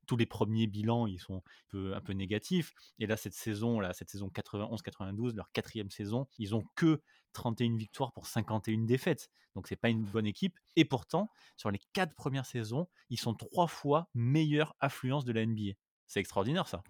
tous 0.06 0.16
les 0.18 0.26
premiers 0.26 0.66
bilans, 0.66 1.06
ils 1.06 1.20
sont 1.20 1.42
un 1.72 2.00
peu, 2.02 2.12
négatifs. 2.12 2.74
Et 2.98 3.06
là, 3.06 3.16
cette 3.16 3.32
saison, 3.32 3.80
là, 3.80 3.94
cette 3.94 4.10
saison 4.10 4.28
91-92, 4.28 5.34
leur 5.34 5.50
quatrième 5.52 5.88
saison, 5.88 6.26
ils 6.38 6.54
ont 6.54 6.64
que 6.74 7.00
31 7.32 7.76
victoires 7.76 8.12
pour 8.12 8.26
51 8.26 8.84
défaites. 8.84 9.30
Donc 9.54 9.68
c'est 9.68 9.76
pas 9.76 9.88
une 9.88 10.04
bonne 10.04 10.26
équipe. 10.26 10.58
Et 10.76 10.84
pourtant, 10.84 11.30
sur 11.56 11.70
les 11.70 11.80
quatre 11.94 12.14
premières 12.14 12.44
saisons, 12.44 12.88
ils 13.08 13.18
sont 13.18 13.32
trois 13.32 13.68
fois 13.68 14.10
meilleure 14.12 14.76
affluence 14.80 15.24
de 15.24 15.32
la 15.32 15.46
NBA. 15.46 15.72
C'est 16.06 16.20
extraordinaire 16.20 16.68
ça. 16.68 16.82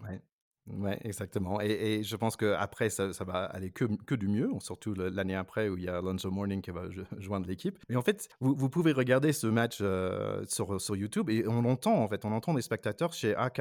Ouais, 0.73 0.99
exactement. 1.03 1.61
Et, 1.61 2.03
je 2.03 2.15
pense 2.15 2.35
qu'après, 2.35 2.89
ça, 2.89 3.13
ça 3.13 3.23
va 3.23 3.45
aller 3.45 3.71
que, 3.71 3.85
que 4.05 4.15
du 4.15 4.27
mieux, 4.27 4.49
surtout 4.59 4.93
l'année 4.93 5.35
après 5.35 5.69
où 5.69 5.77
il 5.77 5.83
y 5.83 5.87
a 5.87 5.97
Alonso 5.97 6.29
Morning 6.29 6.61
qui 6.61 6.71
va 6.71 6.83
joindre 7.17 7.47
l'équipe. 7.47 7.79
Mais 7.89 7.95
en 7.95 8.01
fait, 8.01 8.27
vous, 8.39 8.69
pouvez 8.69 8.91
regarder 8.91 9.31
ce 9.31 9.47
match 9.47 9.79
euh, 9.81 10.43
sur, 10.47 10.95
YouTube 10.95 11.29
et 11.29 11.47
on 11.47 11.63
entend, 11.65 12.03
en 12.03 12.07
fait, 12.07 12.25
on 12.25 12.31
entend 12.31 12.53
des 12.53 12.61
spectateurs 12.61 13.13
chez 13.13 13.35
A, 13.35 13.51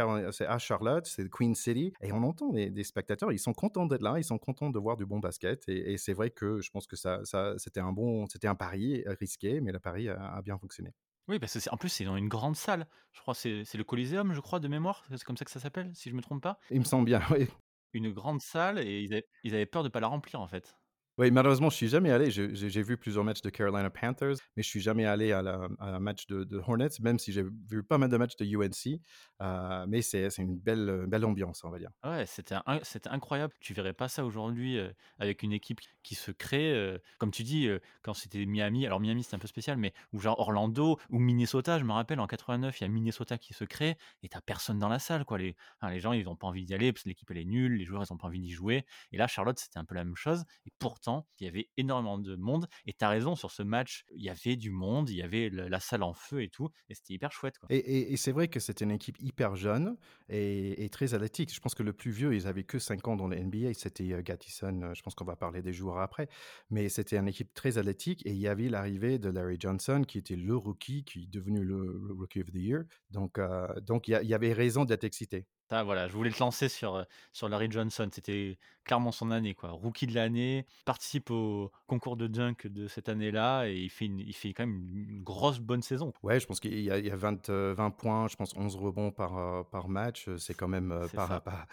à 0.49 0.59
Charlotte, 0.59 1.07
c'est 1.07 1.29
Queen 1.31 1.55
City, 1.55 1.93
et 2.03 2.13
on 2.13 2.23
entend 2.23 2.51
des, 2.53 2.85
spectateurs, 2.85 3.33
ils 3.33 3.39
sont 3.39 3.53
contents 3.53 3.87
d'être 3.87 4.03
là, 4.03 4.15
ils 4.19 4.25
sont 4.25 4.39
contents 4.39 4.71
de 4.71 4.79
voir 4.79 4.97
du 4.97 5.07
bon 5.07 5.21
basket. 5.21 5.63
Et, 5.69 5.97
c'est 5.99 6.13
vrai 6.13 6.31
que 6.31 6.61
je 6.61 6.71
pense 6.71 6.87
que 6.87 6.97
ça, 6.97 7.21
c'était 7.57 7.81
un 7.81 7.93
bon, 7.93 8.27
c'était 8.27 8.49
un 8.49 8.55
pari 8.55 9.05
risqué, 9.21 9.61
mais 9.61 9.73
le 9.73 9.79
pari 9.79 10.09
a 10.09 10.41
bien 10.43 10.59
fonctionné. 10.59 10.93
Oui, 11.29 11.39
parce 11.39 11.59
que 11.59 11.71
en 11.71 11.77
plus, 11.77 11.89
c'est 11.89 12.05
dans 12.05 12.17
une 12.17 12.29
grande 12.29 12.57
salle. 12.57 12.87
Je 13.13 13.21
crois 13.21 13.35
que 13.35 13.65
c'est 13.65 13.79
le 13.79 13.85
Coliseum, 13.85 14.33
je 14.33 14.41
crois, 14.41 14.61
de 14.61 14.69
mémoire. 14.69 15.05
C'est 15.11 15.25
comme 15.25 15.37
ça 15.37 15.45
que 15.45 15.51
ça 15.51 15.61
s'appelle, 15.61 15.91
si 15.95 16.11
je 16.11 16.15
me 16.15 16.23
trompe 16.23 16.43
pas. 16.43 16.59
Il 16.71 16.79
me 16.79 16.85
semble 16.85 17.05
bien, 17.05 17.21
oui. 17.31 17.49
Une 17.93 18.13
grande 18.13 18.41
salle 18.41 18.79
et 18.79 19.01
ils 19.01 19.13
avaient, 19.13 19.27
ils 19.43 19.55
avaient 19.55 19.67
peur 19.67 19.83
de 19.83 19.89
ne 19.89 19.93
pas 19.93 20.01
la 20.01 20.09
remplir, 20.09 20.41
en 20.41 20.47
fait. 20.47 20.77
Oui, 21.19 21.31
malheureusement, 21.31 21.71
je 21.71 21.77
suis 21.77 21.89
jamais 21.89 22.11
allé. 22.11 22.31
J'ai 22.31 22.83
vu 22.83 22.99
plusieurs 22.99 23.25
matchs 23.25 23.41
de 23.41 23.49
Carolina 23.49 23.89
Panthers, 23.89 24.37
mais 24.55 24.63
je 24.63 24.69
suis 24.69 24.81
jamais 24.81 25.07
allé 25.07 25.33
à, 25.33 25.41
la, 25.41 25.67
un 25.79 25.99
match 25.99 26.27
de, 26.27 26.59
Hornets, 26.59 27.01
même 27.01 27.19
si 27.19 27.33
j'ai 27.33 27.43
vu 27.43 27.83
pas 27.83 27.97
mal 27.97 28.11
de 28.11 28.17
matchs 28.19 28.37
de 28.37 28.45
UNC. 28.45 29.01
Euh, 29.41 29.87
mais 29.89 30.03
c'est 30.03 30.29
une 30.37 30.59
belle, 30.59 31.07
belle 31.09 31.25
ambiance, 31.25 31.65
on 31.65 31.71
va 31.71 31.79
dire. 31.79 31.91
Ouais, 32.05 32.27
c'était 32.27 33.09
incroyable. 33.09 33.55
Tu 33.61 33.73
verrais 33.73 33.95
pas 33.95 34.09
ça 34.09 34.27
aujourd'hui 34.27 34.79
euh, 34.79 34.91
avec 35.19 35.43
une 35.43 35.53
équipe 35.53 35.81
qui 36.03 36.15
se 36.15 36.31
crée, 36.31 36.73
euh, 36.73 36.99
comme 37.19 37.31
tu 37.31 37.43
dis, 37.43 37.67
euh, 37.67 37.79
quand 38.03 38.15
c'était 38.15 38.45
Miami. 38.45 38.87
Alors 38.87 39.01
Miami, 39.01 39.23
c'est 39.23 39.35
un 39.35 39.39
peu 39.39 39.49
spécial, 39.49 39.79
mais 39.79 39.95
ou 40.13 40.21
genre 40.21 40.39
Orlando 40.39 40.99
ou 41.11 41.19
Minnesota. 41.19 41.79
Je 41.79 41.85
me 41.85 41.93
rappelle 41.93 42.21
en 42.21 42.27
89, 42.27 42.81
il 42.81 42.85
y 42.85 42.87
a 42.87 42.89
Minnesota 42.89 43.39
qui 43.39 43.55
se 43.55 43.65
crée 43.65 43.97
et 44.23 44.29
t'as 44.29 44.41
personne 44.41 44.79
dans 44.79 44.89
la 44.89 44.99
salle. 44.99 45.25
Les, 45.39 46.01
gens, 46.01 46.13
ils 46.13 46.25
n'ont 46.25 46.37
pas 46.37 46.47
envie 46.47 46.65
d'y 46.65 46.75
aller 46.75 46.93
parce 46.93 47.05
que 47.05 47.09
l'équipe 47.09 47.31
elle 47.31 47.39
est 47.39 47.45
nulle, 47.45 47.77
les 47.77 47.85
joueurs 47.85 48.03
ils 48.05 48.13
ont 48.13 48.17
pas 48.17 48.29
envie 48.29 48.41
d'y 48.41 48.53
jouer. 48.53 48.85
Et 49.13 49.17
là, 49.17 49.27
Charlotte, 49.27 49.59
c'était 49.59 49.79
un 49.79 49.85
peu 49.85 49.95
la 49.95 50.05
même 50.05 50.17
chose. 50.17 50.45
Et 50.67 50.73
pourtant 50.79 51.06
il 51.41 51.45
y 51.45 51.49
avait 51.49 51.69
énormément 51.77 52.19
de 52.19 52.37
monde. 52.37 52.67
Et 52.87 52.93
tu 52.93 53.05
as 53.05 53.09
raison, 53.09 53.35
sur 53.35 53.51
ce 53.51 53.63
match, 53.63 54.05
il 54.15 54.23
y 54.23 54.31
avait 54.31 54.57
du 54.57 54.71
monde, 54.71 55.11
il 55.11 55.17
y 55.17 55.23
avait 55.23 55.51
la, 55.51 55.81
salle 55.81 56.03
en 56.03 56.13
feu 56.13 56.43
et 56.43 56.49
tout. 56.49 56.69
Et 56.89 56.95
c'était 56.95 57.15
hyper 57.15 57.33
chouette. 57.33 57.59
Quoi. 57.59 57.69
Et, 57.71 58.17
c'est 58.17 58.33
vrai 58.33 58.49
que 58.49 58.61
c'était 58.61 58.85
une 58.85 58.91
équipe 58.91 59.17
hyper 59.21 59.57
jeune 59.57 59.97
et, 60.29 60.89
très 60.91 61.15
athlétique. 61.15 61.53
Je 61.55 61.61
pense 61.61 61.75
que 61.75 61.83
le 61.83 61.93
plus 61.93 62.11
vieux, 62.11 62.35
ils 62.35 62.47
avaient 62.47 62.65
que 62.65 62.79
5 62.79 63.07
ans 63.09 63.17
dans 63.17 63.29
la 63.29 63.41
NBA. 63.41 63.75
C'était 63.75 64.05
uh, 64.05 64.23
Gattison. 64.23 64.95
Je 64.95 65.03
pense 65.03 65.15
qu'on 65.15 65.25
va 65.25 65.37
parler 65.37 65.63
des 65.63 65.73
joueurs 65.73 65.99
après. 65.99 66.29
Mais 66.71 66.89
c'était 66.89 67.19
une 67.19 67.29
équipe 67.29 67.53
très 67.55 67.79
athlétique. 67.79 68.25
Et 68.27 68.31
il 68.31 68.39
y 68.39 68.49
avait 68.49 68.69
l'arrivée 68.69 69.19
de 69.19 69.29
Larry 69.29 69.57
Johnson, 69.59 70.03
qui 70.07 70.19
était 70.19 70.37
le 70.37 70.57
rookie, 70.57 71.05
qui 71.05 71.25
est 71.25 71.31
devenu 71.31 71.65
le, 71.65 72.03
le 72.07 72.15
Rookie 72.15 72.41
of 72.41 72.51
the 72.51 72.57
Year. 72.57 72.85
Donc, 73.11 73.39
euh, 73.39 73.69
donc 73.81 74.09
il 74.09 74.27
y 74.27 74.35
avait 74.35 74.53
raison 74.53 74.85
d'être 74.85 75.05
excité. 75.05 75.47
Voilà, 75.71 76.09
je 76.09 76.13
voulais 76.13 76.31
te 76.31 76.39
lancer 76.39 76.69
sur, 76.69 77.05
sur 77.33 77.49
Larry 77.49 77.69
Johnson. 77.71 78.09
C'était 78.13 78.59
clairement 78.85 79.13
son 79.13 79.31
année, 79.31 79.55
quoi. 79.55 79.71
Rookie 79.71 80.07
de 80.07 80.15
l'année, 80.15 80.67
participe 80.85 81.31
au 81.31 81.73
concours 81.87 82.17
de 82.17 82.27
dunk 82.27 82.67
de 82.67 82.87
cette 82.89 83.09
année-là 83.09 83.67
et 83.67 83.77
il 83.77 83.91
fait, 83.91 84.07
une, 84.07 84.21
il 84.21 84.35
fait 84.35 84.53
quand 84.53 84.67
même 84.67 84.89
une 84.95 85.23
grosse 85.23 85.59
bonne 85.59 85.83
saison. 85.83 86.13
Ouais, 86.23 86.39
je 86.39 86.47
pense 86.47 86.61
qu'il 86.61 86.81
y 86.81 86.91
a, 86.91 86.99
il 86.99 87.07
y 87.07 87.11
a 87.11 87.17
20, 87.17 87.49
20, 87.49 87.91
points, 87.91 88.29
je 88.29 88.37
pense 88.37 88.55
11 88.57 88.77
rebonds 88.77 89.11
par, 89.11 89.67
par 89.67 89.89
match. 89.89 90.29
C'est 90.37 90.55
quand 90.55 90.69
même 90.69 90.95
pas, 91.15 91.41
pas, 91.41 91.67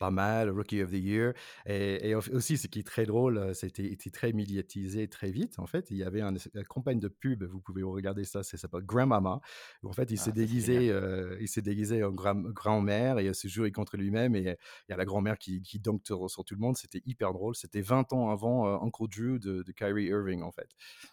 pas 0.00 0.10
mal, 0.10 0.50
Rookie 0.50 0.82
of 0.82 0.90
the 0.90 0.94
Year. 0.94 1.32
Et, 1.66 2.08
et 2.10 2.14
aussi, 2.16 2.58
ce 2.58 2.66
qui 2.66 2.80
est 2.80 2.82
très 2.86 3.04
drôle, 3.06 3.54
c'était 3.54 3.96
très 4.12 4.32
médiatisé 4.32 5.06
très 5.08 5.30
vite. 5.30 5.58
En 5.58 5.66
fait, 5.66 5.90
il 5.90 5.98
y 5.98 6.02
avait 6.02 6.22
un, 6.22 6.34
une 6.34 6.64
campagne 6.64 6.98
de 6.98 7.08
pub, 7.08 7.44
vous 7.44 7.60
pouvez 7.60 7.82
regarder 7.84 8.24
ça, 8.24 8.42
ça 8.42 8.56
s'appelle 8.56 8.82
Grandmama, 8.82 9.40
où 9.82 9.88
en 9.88 9.92
fait, 9.92 10.10
il 10.10 10.18
s'est 10.18 10.32
Ah, 10.32 10.34
c'est 10.34 10.34
déguisé, 10.34 10.90
euh, 10.90 11.36
il 11.40 11.48
s'est 11.48 11.62
déguisé 11.62 12.02
en 12.02 12.10
grand- 12.10 12.34
grand-mère 12.52 13.18
et 13.18 13.26
il 13.26 13.34
se 13.34 13.46
jouait 13.48 13.70
contre 13.72 13.96
lui-même. 13.96 14.34
Et 14.34 14.40
il 14.88 14.90
y 14.90 14.92
a 14.92 14.96
la 14.96 15.04
grand-mère 15.04 15.38
qui, 15.38 15.62
qui 15.62 15.78
dunk 15.78 16.00
sur, 16.06 16.44
tout 16.44 16.54
le 16.54 16.60
monde. 16.60 16.76
C'était 16.76 17.02
hyper 17.06 17.32
drôle. 17.32 17.54
C'était 17.54 17.82
20 17.82 18.12
ans 18.12 18.30
avant 18.30 18.66
euh, 18.66 18.78
Uncle 18.86 19.08
Drew 19.08 19.38
de, 19.38 19.62
de 19.62 19.72
Kyrie 19.72 20.06
Irving, 20.06 20.42
en 20.42 20.50
fait. 20.52 20.68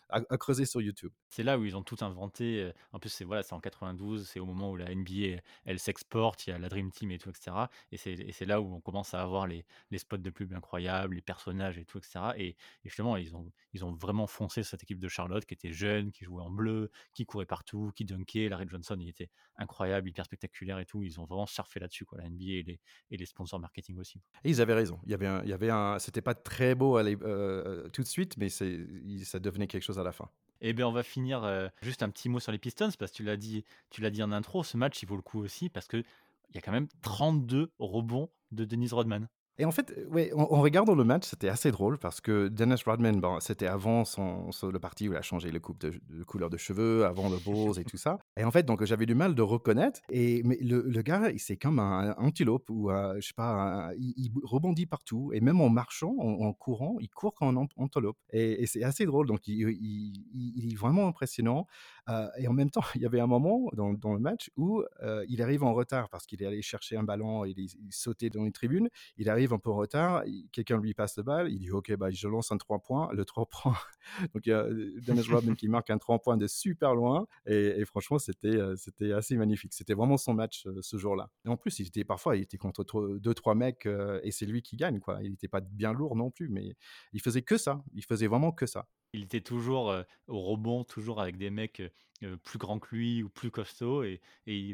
À, 0.10 0.22
à 0.30 0.38
creuser 0.38 0.66
sur 0.66 0.82
YouTube. 0.82 1.12
C'est 1.30 1.44
là 1.44 1.60
où 1.60 1.66
ils 1.66 1.76
ont 1.76 1.84
tout 1.84 1.98
inventé. 2.02 2.72
En 2.94 3.00
plus, 3.00 3.10
c'est 3.10 3.26
voilà, 3.26 3.44
c'est 3.44 3.54
en 3.54 3.60
92, 3.60 4.28
c'est 4.28 4.40
au 4.40 4.46
moment 4.46 4.72
où 4.72 4.76
la 4.78 4.94
NBA 4.94 5.42
elle 5.66 5.80
s'exporte, 5.80 6.48
il 6.48 6.52
y 6.52 6.54
a 6.54 6.58
la 6.60 6.70
Dream 6.70 6.92
Team 6.92 7.12
et 7.12 7.18
tout, 7.18 7.30
etc. 7.30 7.56
Et 7.92 7.98
c'est 7.98 8.14
et 8.14 8.32
c'est 8.32 8.46
là 8.46 8.62
où 8.62 8.77
on 8.78 8.82
commence 8.82 9.14
à 9.14 9.22
avoir 9.22 9.48
les, 9.48 9.66
les 9.92 9.98
spots 9.98 10.18
de 10.18 10.30
pub 10.30 10.54
incroyables, 10.54 11.16
les 11.16 11.22
personnages 11.22 11.78
et 11.78 11.86
tout, 11.86 11.98
etc. 11.98 12.38
Et, 12.38 12.50
et 12.50 12.56
justement, 12.86 13.18
ils 13.18 13.36
ont, 13.36 13.52
ils 13.74 13.84
ont 13.86 13.94
vraiment 13.94 14.28
foncé 14.28 14.64
cette 14.64 14.84
équipe 14.84 15.00
de 15.00 15.08
Charlotte 15.08 15.46
qui 15.46 15.54
était 15.54 15.74
jeune, 15.74 16.12
qui 16.12 16.26
jouait 16.26 16.42
en 16.44 16.50
bleu, 16.52 16.92
qui 17.14 17.26
courait 17.26 17.46
partout, 17.46 17.92
qui 17.96 18.06
dunkait. 18.06 18.50
Larry 18.50 18.68
Johnson, 18.70 18.98
il 19.00 19.10
était 19.10 19.30
incroyable, 19.58 20.10
hyper 20.10 20.26
spectaculaire 20.26 20.80
et 20.80 20.86
tout. 20.86 21.04
Ils 21.04 21.20
ont 21.20 21.26
vraiment 21.26 21.46
surfé 21.48 21.80
là-dessus, 21.80 22.06
quoi, 22.06 22.20
la 22.20 22.26
NBA 22.26 22.46
et 22.46 22.64
les, 22.64 22.80
et 23.12 23.18
les 23.18 23.26
sponsors 23.26 23.60
marketing 23.60 23.98
aussi. 24.00 24.22
Et 24.44 24.50
ils 24.50 24.62
avaient 24.62 24.74
raison. 24.74 25.00
Il 25.06 25.12
y 25.12 25.14
avait 25.14 25.28
un, 25.28 25.44
il 25.44 25.50
y 25.50 25.54
avait 25.54 25.70
un, 25.70 26.00
c'était 26.00 26.22
pas 26.22 26.36
très 26.36 26.76
beau 26.76 26.98
à 26.98 27.04
l'é- 27.04 27.18
euh, 27.22 27.90
tout 27.90 28.02
de 28.04 28.08
suite, 28.08 28.38
mais 28.38 28.50
c'est, 28.50 28.86
ça 29.24 29.40
devenait 29.40 29.68
quelque 29.68 29.84
chose 29.84 30.00
à 30.00 30.04
la 30.04 30.12
fin. 30.12 30.30
Eh 30.62 30.74
bien, 30.74 30.88
on 30.88 30.92
va 30.92 31.04
finir 31.04 31.44
euh, 31.44 31.70
juste 31.84 32.02
un 32.02 32.10
petit 32.10 32.30
mot 32.30 32.40
sur 32.40 32.52
les 32.52 32.58
Pistons 32.58 32.90
parce 32.98 33.12
que 33.12 33.18
tu 33.18 33.24
l'as 33.24 33.38
dit, 33.38 33.64
tu 33.92 34.02
l'as 34.02 34.10
dit 34.10 34.24
en 34.24 34.32
intro. 34.32 34.64
Ce 34.64 34.76
match, 34.76 35.02
il 35.04 35.06
vaut 35.08 35.16
le 35.16 35.22
coup 35.22 35.40
aussi 35.40 35.70
parce 35.70 35.88
que 35.88 36.04
il 36.50 36.56
y 36.56 36.58
a 36.58 36.62
quand 36.62 36.72
même 36.72 36.88
32 37.02 37.72
rebonds 37.80 38.30
de 38.52 38.66
Dennis 38.66 38.90
Rodman. 38.92 39.28
Et 39.60 39.66
en 39.66 39.72
fait, 39.72 39.92
ouais, 40.12 40.32
en, 40.34 40.62
regardant 40.62 40.94
le 40.94 41.04
match, 41.04 41.26
c'était 41.26 41.50
assez 41.50 41.72
drôle 41.72 41.98
parce 41.98 42.22
que 42.22 42.48
Dennis 42.48 42.82
Rodman, 42.86 43.20
bon, 43.20 43.40
c'était 43.40 43.66
avant 43.66 44.04
le 44.04 44.78
parti 44.78 45.10
où 45.10 45.14
il 45.14 45.18
a 45.18 45.24
changé 45.24 45.50
le 45.50 45.60
coupe 45.60 45.80
de, 45.80 46.24
couleur 46.26 46.52
de 46.52 46.58
cheveux, 46.58 47.06
avant 47.06 47.28
le 47.28 47.38
Bulls 47.38 47.80
et 47.80 47.84
tout 47.84 47.98
ça. 47.98 48.20
Et 48.40 48.44
en 48.44 48.52
fait, 48.52 48.64
donc 48.64 48.84
j'avais 48.84 49.08
du 49.08 49.16
mal 49.16 49.34
de 49.34 49.42
reconnaître. 49.42 50.02
Et 50.12 50.44
mais 50.44 50.58
le, 50.62 51.02
gars, 51.02 51.32
c'est 51.38 51.58
comme 51.58 51.80
un, 51.80 52.14
antilope 52.20 52.70
ou 52.70 52.92
un- 52.92 53.16
je 53.20 53.28
sais 53.28 53.34
pas, 53.34 53.90
un- 53.90 53.94
il, 53.96 54.32
rebondit 54.44 54.86
partout 54.86 55.32
et 55.34 55.42
même 55.42 55.60
en 55.60 55.70
marchant, 55.70 56.14
en, 56.20 56.54
courant, 56.54 56.98
il 57.00 57.10
court 57.10 57.34
comme 57.34 57.48
un 57.48 57.62
ant- 57.62 57.68
antilope. 57.78 58.18
Et, 58.32 58.68
c'est 58.68 58.84
assez 58.84 59.06
drôle. 59.06 59.26
Donc 59.26 59.48
il 59.48 60.72
est 60.72 60.76
vraiment 60.76 61.08
impressionnant. 61.08 61.66
Euh, 62.10 62.30
et 62.38 62.48
en 62.48 62.54
même 62.54 62.70
temps, 62.70 62.82
il 62.96 63.02
y 63.02 63.06
avait 63.06 63.20
un 63.20 63.28
moment 63.28 63.70
dans, 63.74 64.14
le 64.14 64.20
match 64.20 64.50
où 64.56 64.84
euh, 65.04 65.26
il 65.28 65.42
arrive 65.42 65.64
en 65.64 65.74
retard 65.74 66.10
parce 66.10 66.26
qu'il 66.26 66.42
est 66.42 66.46
allé 66.46 66.62
chercher 66.62 66.98
un 66.98 67.04
ballon, 67.04 67.46
il, 67.46 67.60
il 67.60 67.92
sautait 67.92 68.30
dans 68.30 68.44
les 68.44 68.52
tribunes. 68.52 68.90
Il 69.18 69.30
arrive 69.30 69.54
un 69.54 69.60
peu 69.60 69.70
en 69.70 69.76
retard, 69.76 70.24
quelqu'un 70.52 70.80
lui 70.80 70.94
passe 70.94 71.18
le 71.18 71.24
balle, 71.24 71.52
il 71.52 71.60
dit 71.60 71.72
Ok, 71.72 71.94
bah, 71.96 72.10
je 72.10 72.28
lance 72.28 72.52
un 72.52 72.58
3 72.58 72.80
points. 72.80 73.10
Le 73.14 73.26
3 73.26 73.46
points, 73.50 73.78
donc 74.34 74.46
il 74.46 74.50
y 74.50 74.54
a 74.54 74.66
Dennis 75.02 75.28
Rodman 75.30 75.56
qui 75.56 75.68
marque 75.68 75.90
un 75.90 75.98
3 75.98 76.20
points 76.20 76.38
de 76.38 76.48
super 76.48 76.96
loin. 76.96 77.28
Et, 77.46 77.84
franchement, 77.86 78.20
c'était 78.20 78.48
euh, 78.48 78.76
c'était 78.76 79.12
assez 79.12 79.36
magnifique. 79.36 79.74
C'était 79.74 79.94
vraiment 79.94 80.18
son 80.18 80.34
match 80.34 80.68
ce 80.82 80.98
jour-là. 80.98 81.30
En 81.46 81.58
plus, 81.58 81.82
parfois, 82.08 82.38
il 82.38 82.44
était 82.44 82.58
contre 82.58 82.84
2-3 82.84 83.56
mecs 83.56 83.88
et 84.24 84.32
c'est 84.32 84.46
lui 84.46 84.62
qui 84.62 84.78
gagne. 84.78 85.00
Il 85.22 85.32
n'était 85.32 85.48
pas 85.48 85.62
bien 85.62 85.94
lourd 85.94 86.16
non 86.16 86.32
plus, 86.32 86.50
mais 86.50 86.76
il 87.14 87.22
faisait 87.22 87.42
que 87.42 87.58
ça. 87.58 87.84
Il 87.94 88.04
faisait 88.04 88.28
vraiment 88.28 88.52
que 88.52 88.66
ça. 88.66 88.88
Il 89.14 89.24
était 89.24 89.42
toujours 89.42 89.94
au 90.28 90.42
rebond, 90.42 90.84
toujours 90.84 91.22
avec 91.22 91.38
des 91.38 91.50
mecs 91.50 91.82
euh, 92.24 92.36
plus 92.38 92.58
grands 92.58 92.80
que 92.80 92.96
lui 92.96 93.22
ou 93.22 93.30
plus 93.30 93.52
costauds. 93.52 94.04
Et, 94.04 94.20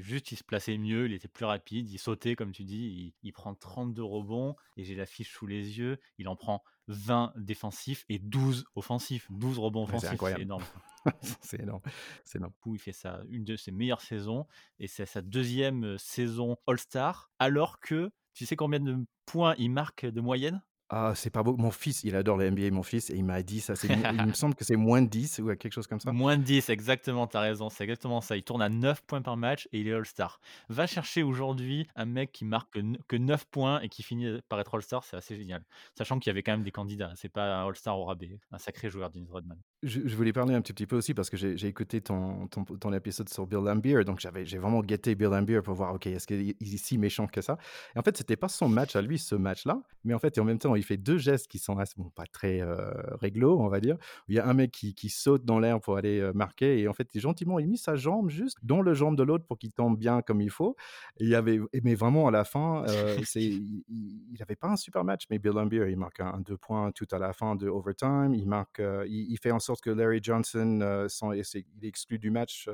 juste, 0.01 0.31
il 0.31 0.37
se 0.37 0.43
plaçait 0.43 0.77
mieux, 0.77 1.07
il 1.07 1.13
était 1.13 1.27
plus 1.27 1.45
rapide, 1.45 1.89
il 1.89 1.97
sautait, 1.97 2.35
comme 2.35 2.51
tu 2.51 2.63
dis. 2.63 2.85
Il, 2.85 3.13
il 3.23 3.33
prend 3.33 3.53
32 3.53 4.01
rebonds 4.01 4.55
et 4.77 4.83
j'ai 4.85 4.95
la 4.95 5.05
fiche 5.05 5.33
sous 5.33 5.45
les 5.45 5.77
yeux. 5.77 5.99
Il 6.17 6.27
en 6.29 6.35
prend 6.35 6.63
20 6.87 7.33
défensifs 7.35 8.05
et 8.07 8.19
12 8.19 8.65
offensifs. 8.75 9.27
12 9.29 9.59
rebonds 9.59 9.83
offensifs, 9.83 10.19
c'est 10.19 10.41
énorme. 10.41 10.63
c'est 11.41 11.59
énorme. 11.59 11.81
C'est 12.23 12.37
énorme. 12.37 12.53
Il 12.65 12.79
fait 12.79 12.93
ça, 12.93 13.21
une 13.29 13.43
de 13.43 13.55
ses 13.57 13.71
meilleures 13.71 14.01
saisons 14.01 14.47
et 14.79 14.87
c'est 14.87 15.05
sa 15.05 15.21
deuxième 15.21 15.83
euh, 15.83 15.97
saison 15.97 16.57
All-Star. 16.67 17.29
Alors 17.39 17.79
que, 17.79 18.09
tu 18.33 18.45
sais 18.45 18.55
combien 18.55 18.79
de 18.79 19.05
points 19.25 19.55
il 19.57 19.69
marque 19.69 20.05
de 20.05 20.21
moyenne? 20.21 20.61
Ah, 20.95 21.13
c'est 21.15 21.31
pas 21.31 21.41
beau. 21.41 21.57
Mon 21.57 21.71
fils, 21.71 22.03
il 22.03 22.15
adore 22.15 22.37
le 22.37 22.51
NBA, 22.51 22.69
mon 22.69 22.83
fils, 22.83 23.09
et 23.09 23.15
il 23.15 23.23
m'a 23.25 23.41
dit 23.41 23.61
ça. 23.61 23.75
c'est 23.75 23.87
mo- 23.89 24.03
il 24.13 24.27
me 24.27 24.33
semble 24.33 24.53
que 24.53 24.63
c'est 24.63 24.75
moins 24.75 25.01
de 25.01 25.07
10 25.07 25.39
ou 25.39 25.47
quelque 25.55 25.71
chose 25.71 25.87
comme 25.87 25.99
ça. 25.99 26.11
Moins 26.11 26.37
de 26.37 26.43
10, 26.43 26.69
exactement, 26.69 27.25
t'as 27.25 27.39
raison, 27.41 27.69
c'est 27.71 27.83
exactement 27.83 28.21
ça. 28.21 28.37
Il 28.37 28.43
tourne 28.43 28.61
à 28.61 28.69
9 28.69 29.01
points 29.01 29.23
par 29.23 29.35
match 29.35 29.67
et 29.71 29.79
il 29.79 29.87
est 29.87 29.93
All-Star. 29.93 30.39
Va 30.69 30.85
chercher 30.85 31.23
aujourd'hui 31.23 31.87
un 31.95 32.05
mec 32.05 32.31
qui 32.31 32.45
marque 32.45 32.73
que 32.73 32.79
n- 32.79 32.97
que 33.07 33.15
9 33.15 33.45
points 33.45 33.81
et 33.81 33.89
qui 33.89 34.03
finit 34.03 34.39
par 34.49 34.59
être 34.59 34.75
All-Star, 34.75 35.03
c'est 35.03 35.17
assez 35.17 35.35
génial. 35.35 35.63
Sachant 35.97 36.19
qu'il 36.19 36.29
y 36.29 36.31
avait 36.31 36.43
quand 36.43 36.51
même 36.51 36.63
des 36.63 36.71
candidats, 36.71 37.11
c'est 37.15 37.29
pas 37.29 37.55
un 37.55 37.67
All-Star 37.67 37.97
au 37.97 38.05
rabais, 38.05 38.39
un 38.51 38.59
sacré 38.59 38.89
joueur, 38.91 39.09
Dennis 39.09 39.29
Rodman. 39.31 39.57
Je, 39.81 39.99
je 40.05 40.15
voulais 40.15 40.31
parler 40.31 40.53
un 40.53 40.61
petit, 40.61 40.73
petit 40.73 40.85
peu 40.87 40.95
aussi 40.95 41.13
parce 41.15 41.29
que 41.29 41.35
j'ai 41.37 41.57
j'ai 41.57 41.67
écouté 41.67 42.01
ton, 42.01 42.47
ton, 42.47 42.63
ton 42.63 42.93
épisode 42.93 43.27
sur 43.29 43.47
Bill 43.47 43.59
Lambier, 43.59 44.03
donc 44.05 44.19
j'avais 44.19 44.45
j'ai 44.45 44.57
vraiment 44.59 44.81
guetté 44.81 45.15
Bill 45.15 45.27
Lambier 45.29 45.61
pour 45.61 45.73
voir, 45.73 45.93
ok, 45.95 46.05
est-ce 46.07 46.27
qu'il 46.27 46.49
est 46.51 46.77
si 46.77 46.97
méchant 46.99 47.25
que 47.27 47.41
ça? 47.41 47.57
Et 47.95 47.99
en 47.99 48.01
fait, 48.03 48.15
c'était 48.15 48.37
pas 48.37 48.47
son 48.47 48.69
match 48.69 48.95
à 48.95 49.01
lui, 49.01 49.17
ce 49.17 49.33
match-là, 49.35 49.81
mais 50.03 50.13
en 50.13 50.19
fait, 50.19 50.37
et 50.37 50.41
en 50.41 50.45
même 50.45 50.59
temps, 50.59 50.75
il 50.75 50.82
fait 50.83 50.97
deux 50.97 51.17
gestes 51.17 51.47
qui 51.47 51.59
sont 51.59 51.75
bon, 51.97 52.09
pas 52.09 52.25
très 52.25 52.61
euh, 52.61 52.91
réglo, 53.21 53.59
on 53.59 53.67
va 53.67 53.79
dire. 53.79 53.97
Il 54.27 54.35
y 54.35 54.39
a 54.39 54.47
un 54.47 54.53
mec 54.53 54.71
qui, 54.71 54.93
qui 54.95 55.09
saute 55.09 55.45
dans 55.45 55.59
l'air 55.59 55.79
pour 55.81 55.97
aller 55.97 56.19
euh, 56.19 56.33
marquer, 56.33 56.79
et 56.79 56.87
en 56.87 56.93
fait, 56.93 57.07
gentiment, 57.19 57.59
il 57.59 57.67
mis 57.67 57.77
sa 57.77 57.95
jambe 57.95 58.29
juste 58.29 58.57
dans 58.63 58.81
le 58.81 58.93
jambe 58.93 59.15
de 59.17 59.23
l'autre 59.23 59.45
pour 59.45 59.57
qu'il 59.57 59.71
tombe 59.73 59.97
bien 59.97 60.21
comme 60.21 60.41
il 60.41 60.49
faut. 60.49 60.75
Et 61.19 61.25
il 61.25 61.29
y 61.29 61.35
avait, 61.35 61.59
mais 61.83 61.95
vraiment, 61.95 62.27
à 62.27 62.31
la 62.31 62.43
fin, 62.43 62.83
euh, 62.87 63.17
c'est, 63.25 63.43
il 63.43 64.35
n'avait 64.39 64.55
pas 64.55 64.69
un 64.69 64.75
super 64.77 65.03
match, 65.03 65.25
mais 65.29 65.39
Bill 65.39 65.53
Lambier, 65.53 65.85
il 65.89 65.97
marque 65.97 66.19
un, 66.19 66.33
un 66.33 66.39
deux 66.41 66.57
points 66.57 66.91
tout 66.91 67.07
à 67.11 67.19
la 67.19 67.33
fin 67.33 67.55
de 67.55 67.67
overtime. 67.67 68.33
Il 68.33 68.47
marque, 68.47 68.81
il, 69.07 69.31
il 69.31 69.37
fait 69.39 69.51
en 69.51 69.59
sorte 69.59 69.81
que 69.81 69.89
Larry 69.89 70.19
Johnson, 70.21 71.05
sans- 71.09 71.31
il 71.33 71.39
est 71.41 71.65
exclu 71.83 72.19
du 72.19 72.31
match 72.31 72.69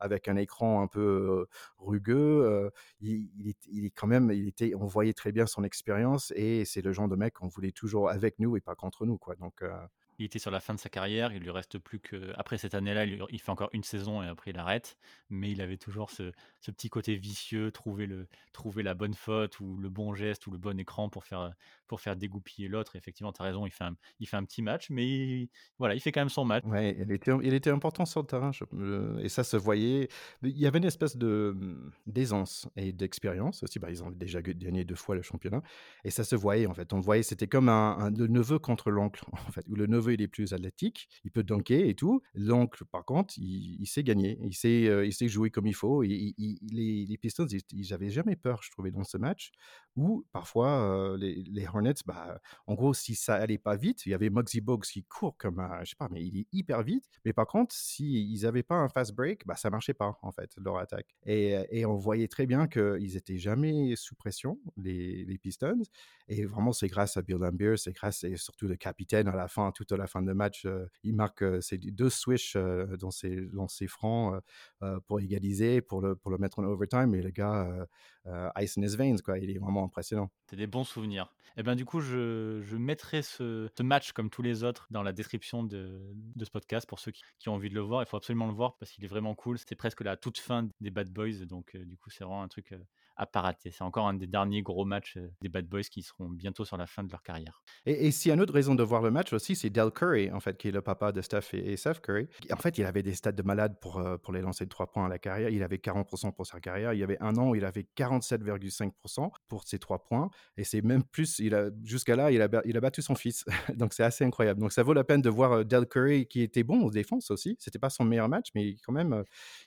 avec 0.00 0.28
un 0.28 0.36
écran 0.36 0.82
un 0.82 0.86
peu 0.86 1.46
rugueux. 1.78 2.70
il, 3.00 3.28
il 3.38 3.54
il 3.70 3.90
quand 3.92 4.06
même, 4.06 4.30
il 4.32 4.48
était, 4.48 4.74
on 4.74 4.86
voyait 4.86 5.12
très 5.12 5.32
bien 5.32 5.46
son 5.46 5.64
expérience 5.64 6.32
et 6.36 6.64
c'est 6.64 6.82
le 6.82 6.92
genre 6.92 7.08
de 7.08 7.16
mec 7.16 7.31
qu'on 7.32 7.48
voulait 7.48 7.72
toujours 7.72 8.10
avec 8.10 8.38
nous 8.38 8.56
et 8.56 8.60
pas 8.60 8.74
contre 8.74 9.06
nous, 9.06 9.18
euh, 9.62 9.86
Il 10.18 10.24
était 10.26 10.38
sur 10.38 10.50
la 10.50 10.60
fin 10.60 10.74
de 10.74 10.78
sa 10.78 10.88
carrière, 10.90 11.32
il 11.32 11.42
lui 11.42 11.50
reste 11.50 11.78
plus 11.78 11.98
que. 12.00 12.32
Après 12.36 12.58
cette 12.58 12.74
année-là, 12.74 13.04
il, 13.06 13.24
il 13.30 13.40
fait 13.40 13.50
encore 13.50 13.70
une 13.72 13.82
saison 13.82 14.22
et 14.22 14.28
après 14.28 14.50
il 14.52 14.58
arrête. 14.58 14.96
Mais 15.30 15.50
il 15.50 15.60
avait 15.60 15.78
toujours 15.78 16.10
ce, 16.10 16.32
ce 16.60 16.70
petit 16.70 16.90
côté 16.90 17.16
vicieux, 17.16 17.72
trouver, 17.72 18.06
le, 18.06 18.28
trouver 18.52 18.82
la 18.82 18.94
bonne 18.94 19.14
faute 19.14 19.58
ou 19.60 19.76
le 19.78 19.88
bon 19.90 20.14
geste 20.14 20.46
ou 20.46 20.50
le 20.50 20.58
bon 20.58 20.78
écran 20.78 21.08
pour 21.08 21.24
faire, 21.24 21.52
pour 21.92 22.00
faire 22.00 22.16
dégoupiller 22.16 22.68
l'autre. 22.68 22.96
Effectivement, 22.96 23.34
tu 23.34 23.42
as 23.42 23.44
raison, 23.44 23.66
il 23.66 23.70
fait, 23.70 23.84
un, 23.84 23.94
il 24.18 24.26
fait 24.26 24.38
un 24.38 24.44
petit 24.44 24.62
match, 24.62 24.88
mais 24.88 25.04
il, 25.06 25.48
voilà, 25.78 25.94
il 25.94 26.00
fait 26.00 26.10
quand 26.10 26.22
même 26.22 26.30
son 26.30 26.46
match. 26.46 26.64
Ouais, 26.64 26.96
il 26.98 27.12
était, 27.12 27.32
il 27.42 27.52
était 27.52 27.68
important 27.68 28.06
sur 28.06 28.22
le 28.22 28.26
terrain 28.26 28.50
euh, 28.72 29.18
et 29.18 29.28
ça 29.28 29.44
se 29.44 29.58
voyait. 29.58 30.08
Il 30.42 30.58
y 30.58 30.66
avait 30.66 30.78
une 30.78 30.86
espèce 30.86 31.18
de 31.18 31.54
hum, 31.54 31.90
d'aisance 32.06 32.66
et 32.76 32.92
d'expérience 32.94 33.62
aussi. 33.62 33.78
Bah, 33.78 33.90
ils 33.90 34.02
ont 34.02 34.10
déjà 34.10 34.40
gagné 34.40 34.86
deux 34.86 34.94
fois 34.94 35.16
le 35.16 35.20
championnat 35.20 35.60
et 36.04 36.10
ça 36.10 36.24
se 36.24 36.34
voyait 36.34 36.64
en 36.64 36.72
fait. 36.72 36.94
On 36.94 37.00
voyait, 37.00 37.22
c'était 37.22 37.46
comme 37.46 37.68
un, 37.68 38.10
le 38.10 38.26
neveu 38.26 38.58
contre 38.58 38.90
l'oncle 38.90 39.22
en 39.32 39.52
fait, 39.52 39.66
où 39.68 39.74
le 39.74 39.86
neveu 39.86 40.14
il 40.14 40.22
est 40.22 40.28
plus 40.28 40.54
athlétique, 40.54 41.10
il 41.24 41.30
peut 41.30 41.42
dunker 41.42 41.86
et 41.86 41.94
tout. 41.94 42.22
L'oncle, 42.32 42.86
par 42.86 43.04
contre, 43.04 43.34
il, 43.36 43.84
sait 43.86 44.02
gagner, 44.02 44.38
il 44.40 44.54
sait, 44.54 44.88
euh, 44.88 45.04
il 45.04 45.12
sait 45.12 45.28
jouer 45.28 45.50
comme 45.50 45.66
il 45.66 45.74
faut. 45.74 46.04
Il- 46.04 46.32
les, 46.72 47.04
les 47.04 47.18
Pistons, 47.18 47.46
ils 47.70 47.90
n'avaient 47.90 48.08
jamais 48.08 48.36
peur, 48.36 48.62
je 48.62 48.70
trouvais, 48.70 48.90
dans 48.90 49.04
ce 49.04 49.18
match. 49.18 49.52
Où 49.96 50.24
parfois 50.32 51.16
les, 51.18 51.66
Hornets, 51.66 51.94
bah, 52.06 52.40
en 52.66 52.74
gros, 52.74 52.94
si 52.94 53.14
ça 53.14 53.34
allait 53.34 53.58
pas 53.58 53.76
vite, 53.76 54.06
il 54.06 54.10
y 54.10 54.14
avait 54.14 54.30
Muggsy 54.30 54.60
Bogues 54.60 54.84
qui 54.84 55.04
court 55.04 55.36
comme 55.36 55.60
un, 55.60 55.84
je 55.84 55.90
sais 55.90 55.96
pas, 55.96 56.08
mais 56.10 56.24
il 56.24 56.38
est 56.38 56.46
hyper 56.52 56.82
vite. 56.82 57.04
Mais 57.24 57.32
par 57.32 57.46
contre, 57.46 57.74
s'ils 57.74 58.32
ils 58.32 58.42
n'avaient 58.42 58.62
pas 58.62 58.76
un 58.76 58.88
fast 58.88 59.14
break, 59.14 59.46
bah, 59.46 59.56
ça 59.56 59.70
marchait 59.70 59.94
pas, 59.94 60.18
en 60.22 60.32
fait, 60.32 60.50
leur 60.56 60.78
attaque. 60.78 61.14
Et, 61.26 61.84
on 61.84 61.96
voyait 61.96 62.28
très 62.28 62.46
bien 62.46 62.68
qu'ils 62.68 63.16
étaient 63.16 63.38
jamais 63.38 63.94
sous 63.96 64.14
pression, 64.14 64.58
les, 64.76 65.38
Pistons. 65.42 65.82
Et 66.28 66.44
vraiment, 66.44 66.72
c'est 66.72 66.86
grâce 66.88 67.16
à 67.16 67.22
Bill 67.22 67.36
Lambier, 67.36 67.76
c'est 67.76 67.92
grâce, 67.92 68.22
et 68.24 68.36
surtout 68.36 68.68
le 68.68 68.76
capitaine 68.76 69.28
à 69.28 69.34
la 69.34 69.48
fin, 69.48 69.72
tout 69.72 69.86
à 69.90 69.96
la 69.96 70.06
fin 70.06 70.22
de 70.22 70.32
match, 70.32 70.66
il 71.02 71.14
marque 71.14 71.42
euh, 71.42 71.60
ses 71.60 71.78
deux 71.78 72.08
euh, 72.56 72.96
dans, 72.96 73.10
ses, 73.10 73.46
dans 73.46 73.66
francs 73.88 74.42
euh, 74.82 75.00
pour 75.06 75.20
égaliser, 75.20 75.80
pour 75.80 76.00
le, 76.00 76.16
pour 76.16 76.30
le 76.30 76.38
mettre 76.38 76.58
en 76.58 76.64
overtime. 76.64 77.14
Et 77.14 77.22
le 77.22 77.30
gars, 77.30 77.86
euh, 78.26 78.48
ice 78.58 78.78
in 78.78 78.82
his 78.82 78.96
veins, 78.96 79.16
quoi. 79.18 79.38
Il 79.38 79.50
est 79.50 79.58
vraiment 79.58 79.84
impressionnant. 79.84 80.30
C'est 80.48 80.56
des 80.56 80.66
bons 80.66 80.84
souvenirs. 80.84 81.32
Et 81.56 81.62
ben 81.62 81.74
du 81.74 81.84
coup, 81.84 82.00
je, 82.00 82.60
je 82.62 82.76
mettrai 82.76 83.22
ce, 83.22 83.68
ce 83.76 83.82
match 83.82 84.12
comme 84.12 84.30
tous 84.30 84.42
les 84.42 84.64
autres 84.64 84.86
dans 84.90 85.02
la 85.02 85.12
description 85.12 85.62
de, 85.62 86.00
de 86.14 86.44
ce 86.44 86.50
podcast 86.50 86.86
pour 86.88 86.98
ceux 86.98 87.10
qui, 87.10 87.22
qui 87.38 87.48
ont 87.48 87.54
envie 87.54 87.68
de 87.68 87.74
le 87.74 87.80
voir. 87.80 88.02
Il 88.02 88.06
faut 88.06 88.16
absolument 88.16 88.46
le 88.46 88.54
voir 88.54 88.76
parce 88.78 88.90
qu'il 88.90 89.04
est 89.04 89.08
vraiment 89.08 89.34
cool. 89.34 89.58
C'est 89.58 89.74
presque 89.74 90.00
la 90.00 90.16
toute 90.16 90.38
fin 90.38 90.68
des 90.80 90.90
Bad 90.90 91.10
Boys, 91.10 91.44
donc 91.46 91.74
euh, 91.74 91.84
du 91.84 91.98
coup, 91.98 92.08
c'est 92.08 92.24
vraiment 92.24 92.42
un 92.42 92.48
truc 92.48 92.72
euh, 92.72 92.78
à 93.16 93.26
pas 93.26 93.42
rater. 93.42 93.70
C'est 93.70 93.84
encore 93.84 94.08
un 94.08 94.14
des 94.14 94.26
derniers 94.26 94.62
gros 94.62 94.86
matchs 94.86 95.18
euh, 95.18 95.30
des 95.42 95.50
Bad 95.50 95.66
Boys 95.66 95.82
qui 95.82 96.02
seront 96.02 96.30
bientôt 96.30 96.64
sur 96.64 96.78
la 96.78 96.86
fin 96.86 97.04
de 97.04 97.10
leur 97.10 97.22
carrière. 97.22 97.62
Et, 97.84 98.06
et 98.06 98.10
s'il 98.12 98.30
y 98.30 98.32
a 98.32 98.34
une 98.34 98.40
autre 98.40 98.54
raison 98.54 98.74
de 98.74 98.82
voir 98.82 99.02
le 99.02 99.10
match 99.10 99.34
aussi, 99.34 99.54
c'est 99.54 99.68
Del 99.68 99.90
Curry, 99.90 100.30
en 100.32 100.40
fait, 100.40 100.56
qui 100.56 100.68
est 100.68 100.72
le 100.72 100.80
papa 100.80 101.12
de 101.12 101.20
Steph 101.20 101.52
et, 101.52 101.72
et 101.72 101.76
Seth 101.76 102.00
Curry. 102.00 102.28
En 102.50 102.56
fait, 102.56 102.78
il 102.78 102.84
avait 102.86 103.02
des 103.02 103.12
stats 103.12 103.32
de 103.32 103.42
malade 103.42 103.76
pour, 103.78 104.02
pour 104.22 104.32
les 104.32 104.40
lancer 104.40 104.64
de 104.64 104.70
3 104.70 104.90
points 104.90 105.04
à 105.04 105.08
la 105.10 105.18
carrière. 105.18 105.50
Il 105.50 105.62
avait 105.62 105.76
40% 105.76 106.32
pour 106.32 106.46
sa 106.46 106.60
carrière. 106.60 106.94
Il 106.94 107.00
y 107.00 107.02
avait 107.02 107.20
un 107.20 107.36
an, 107.36 107.54
il 107.54 107.66
avait 107.66 107.86
47,5% 108.18 109.30
pour 109.48 109.64
ses 109.64 109.78
3 109.78 110.04
points. 110.04 110.30
Et 110.56 110.64
c'est 110.64 110.82
même 110.82 111.04
plus, 111.04 111.38
il 111.38 111.54
a, 111.54 111.70
jusqu'à 111.84 112.16
là, 112.16 112.30
il 112.30 112.42
a, 112.42 112.80
battu 112.80 113.02
son 113.02 113.14
fils. 113.14 113.44
Donc 113.76 113.92
c'est 113.92 114.04
assez 114.04 114.24
incroyable. 114.24 114.60
Donc 114.60 114.72
ça 114.72 114.82
vaut 114.82 114.92
la 114.92 115.04
peine 115.04 115.22
de 115.22 115.30
voir 115.30 115.52
euh, 115.52 115.64
Del 115.64 115.86
Curry, 115.86 116.26
qui 116.26 116.42
était 116.42 116.62
bon 116.62 116.82
aux 116.82 116.90
défenses 116.90 117.30
aussi. 117.30 117.56
C'était 117.58 117.78
pas 117.78 117.90
son 117.90 118.04
meilleur 118.04 118.28
match, 118.28 118.48
mais 118.54 118.76
quand 118.84 118.92
même, 118.92 119.12
euh, 119.12 119.22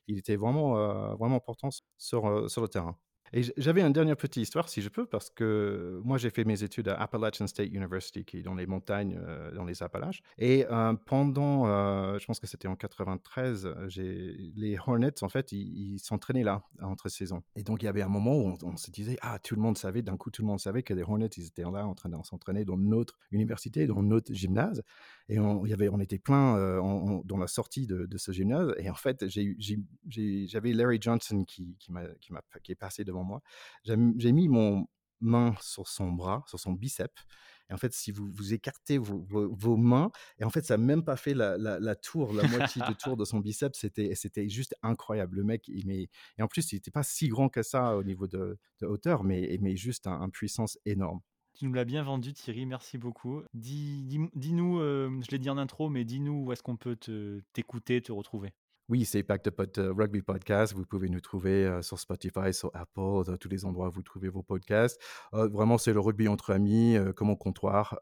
il 0.08 0.18
était 0.18 0.36
vraiment, 0.36 0.76
vraiment 1.16 1.38
important 1.38 1.70
sur 1.98 2.28
le 2.28 2.68
terrain. 2.68 2.98
Et 3.36 3.42
j'avais 3.58 3.82
une 3.82 3.92
dernière 3.92 4.16
petite 4.16 4.44
histoire, 4.44 4.70
si 4.70 4.82
je 4.82 4.88
peux, 4.88 5.06
parce 5.06 5.30
que 5.30 6.00
moi, 6.06 6.18
j'ai 6.18 6.30
fait 6.30 6.46
mes 6.46 6.64
études 6.64 6.88
à 6.88 6.96
Appalachian 6.96 7.48
State 7.48 7.68
University, 7.68 8.24
qui 8.24 8.38
est 8.38 8.42
dans 8.42 8.56
les 8.56 8.66
montagnes, 8.66 9.20
euh, 9.22 9.52
dans 9.52 9.66
les 9.66 9.84
Appalaches. 9.84 10.24
Et 10.38 10.66
euh, 10.72 10.94
pendant, 11.06 11.68
euh, 11.68 12.18
je 12.18 12.26
pense 12.26 12.40
que 12.40 12.48
c'était 12.48 12.70
en 12.70 12.78
93, 12.78 13.68
les 14.56 14.78
Hornets, 14.80 15.22
en 15.22 15.28
fait, 15.28 15.52
ils 15.52 16.00
s'entraînaient 16.00 16.46
là, 16.46 16.64
entre 16.82 17.10
saisons. 17.10 17.44
Et 17.58 17.64
donc, 17.64 17.84
il 17.84 17.88
y 17.88 17.90
avait 17.90 18.04
un 18.04 18.08
moment 18.08 18.38
où 18.38 18.58
on, 18.64 18.78
se 18.78 18.90
disait, 18.90 19.18
ah, 19.22 19.38
tout 19.40 19.56
le 19.56 19.62
monde 19.62 19.78
savait, 19.78 20.02
d'un 20.02 20.16
coup, 20.16 20.32
tout 20.32 20.42
le 20.42 20.48
monde 20.48 20.62
savait 20.62 20.82
que 20.82 20.94
les 20.94 21.04
Hornets, 21.04 21.28
ils 21.36 21.48
étaient 21.48 21.64
là 21.64 21.86
en 21.86 21.94
train 21.94 22.08
de 22.08 22.16
s'entraîner 22.24 22.64
dans 22.64 22.78
notre 22.78 23.20
université, 23.32 23.86
dans 23.86 24.02
notre 24.02 24.34
gymnase. 24.34 24.82
Et 25.28 25.40
on, 25.40 25.66
était 25.66 26.20
plein 26.20 26.56
dans 27.26 27.38
la 27.38 27.48
sortie 27.48 27.88
de, 27.88 28.18
ce 28.18 28.32
gymnase. 28.32 28.74
Et 28.78 28.90
en 28.90 28.96
fait, 28.96 29.26
j'avais 29.28 30.74
Larry 30.74 31.00
Johnson 31.02 31.44
qui, 31.46 31.76
est 32.70 32.76
passé 32.76 33.04
devant 33.04 33.24
moi. 33.24 33.42
J'ai 33.84 34.32
mis 34.32 34.48
mon 34.48 34.88
main 35.22 35.56
sur 35.62 35.88
son 35.88 36.12
bras, 36.12 36.44
sur 36.48 36.60
son 36.60 36.74
biceps. 36.74 37.26
Et 37.70 37.74
en 37.74 37.78
fait, 37.78 37.94
si 37.94 38.12
vous, 38.12 38.30
vous 38.32 38.54
écartez 38.54 39.00
vos, 39.00 39.78
mains, 39.78 40.12
et 40.38 40.44
en 40.44 40.50
fait, 40.50 40.64
ça 40.64 40.78
n'a 40.78 40.84
même 40.84 41.04
pas 41.04 41.16
fait 41.16 41.34
la, 41.34 41.96
tour, 41.96 42.32
la 42.34 42.48
moitié 42.48 42.82
de 42.88 42.94
tour 42.94 43.18
de 43.18 43.26
son 43.26 43.40
biceps. 43.40 43.80
C'était, 43.80 44.50
juste 44.50 44.76
incroyable. 44.84 45.38
Le 45.38 45.44
mec, 45.44 45.68
il 45.68 45.88
met, 45.88 46.08
et 46.38 46.42
en 46.42 46.48
plus, 46.48 46.72
il 46.72 46.76
n'était 46.76 46.92
pas 46.92 47.04
si 47.04 47.28
grand 47.28 47.50
que 47.50 47.64
ça 47.64 47.98
au 47.98 48.04
niveau 48.04 48.28
de, 48.28 48.58
hauteur, 48.84 49.24
mais, 49.24 49.76
juste 49.76 50.08
une 50.08 50.14
un 50.14 50.30
puissance 50.30 50.78
énorme. 50.86 51.22
Tu 51.56 51.66
nous 51.66 51.74
l'as 51.74 51.86
bien 51.86 52.04
vendu, 52.04 52.34
Thierry. 52.34 52.66
Merci 52.66 52.98
beaucoup. 52.98 53.42
Dis-nous, 53.54 54.30
dis, 54.36 54.52
nous 54.52 54.80
euh, 54.80 55.10
je 55.22 55.32
l'ai 55.32 55.40
dit 55.40 55.50
en 55.50 55.58
intro, 55.58 55.90
mais 55.90 56.04
dis-nous 56.04 56.44
où 56.44 56.52
est-ce 56.52 56.62
qu'on 56.62 56.76
peut 56.76 56.98
t'écouter, 57.54 58.02
te 58.02 58.12
retrouver. 58.12 58.54
Oui, 58.88 59.04
c'est 59.04 59.24
Pot 59.24 59.80
euh, 59.80 59.92
Rugby 59.92 60.22
Podcast. 60.22 60.74
Vous 60.74 60.86
pouvez 60.86 61.10
nous 61.10 61.20
trouver 61.20 61.66
euh, 61.66 61.82
sur 61.82 61.98
Spotify, 61.98 62.54
sur 62.54 62.70
Apple, 62.76 63.24
dans 63.26 63.36
tous 63.36 63.50
les 63.50 63.66
endroits 63.66 63.88
où 63.88 63.92
vous 63.92 64.04
trouvez 64.04 64.30
vos 64.30 64.44
podcasts. 64.44 65.02
Euh, 65.34 65.48
vraiment, 65.48 65.80
c'est 65.80 65.92
le 65.92 66.00
rugby 66.00 66.28
entre 66.28 66.54
amis, 66.54 66.96
comme 67.16 67.32
au 67.32 67.36
comptoir. 67.36 67.98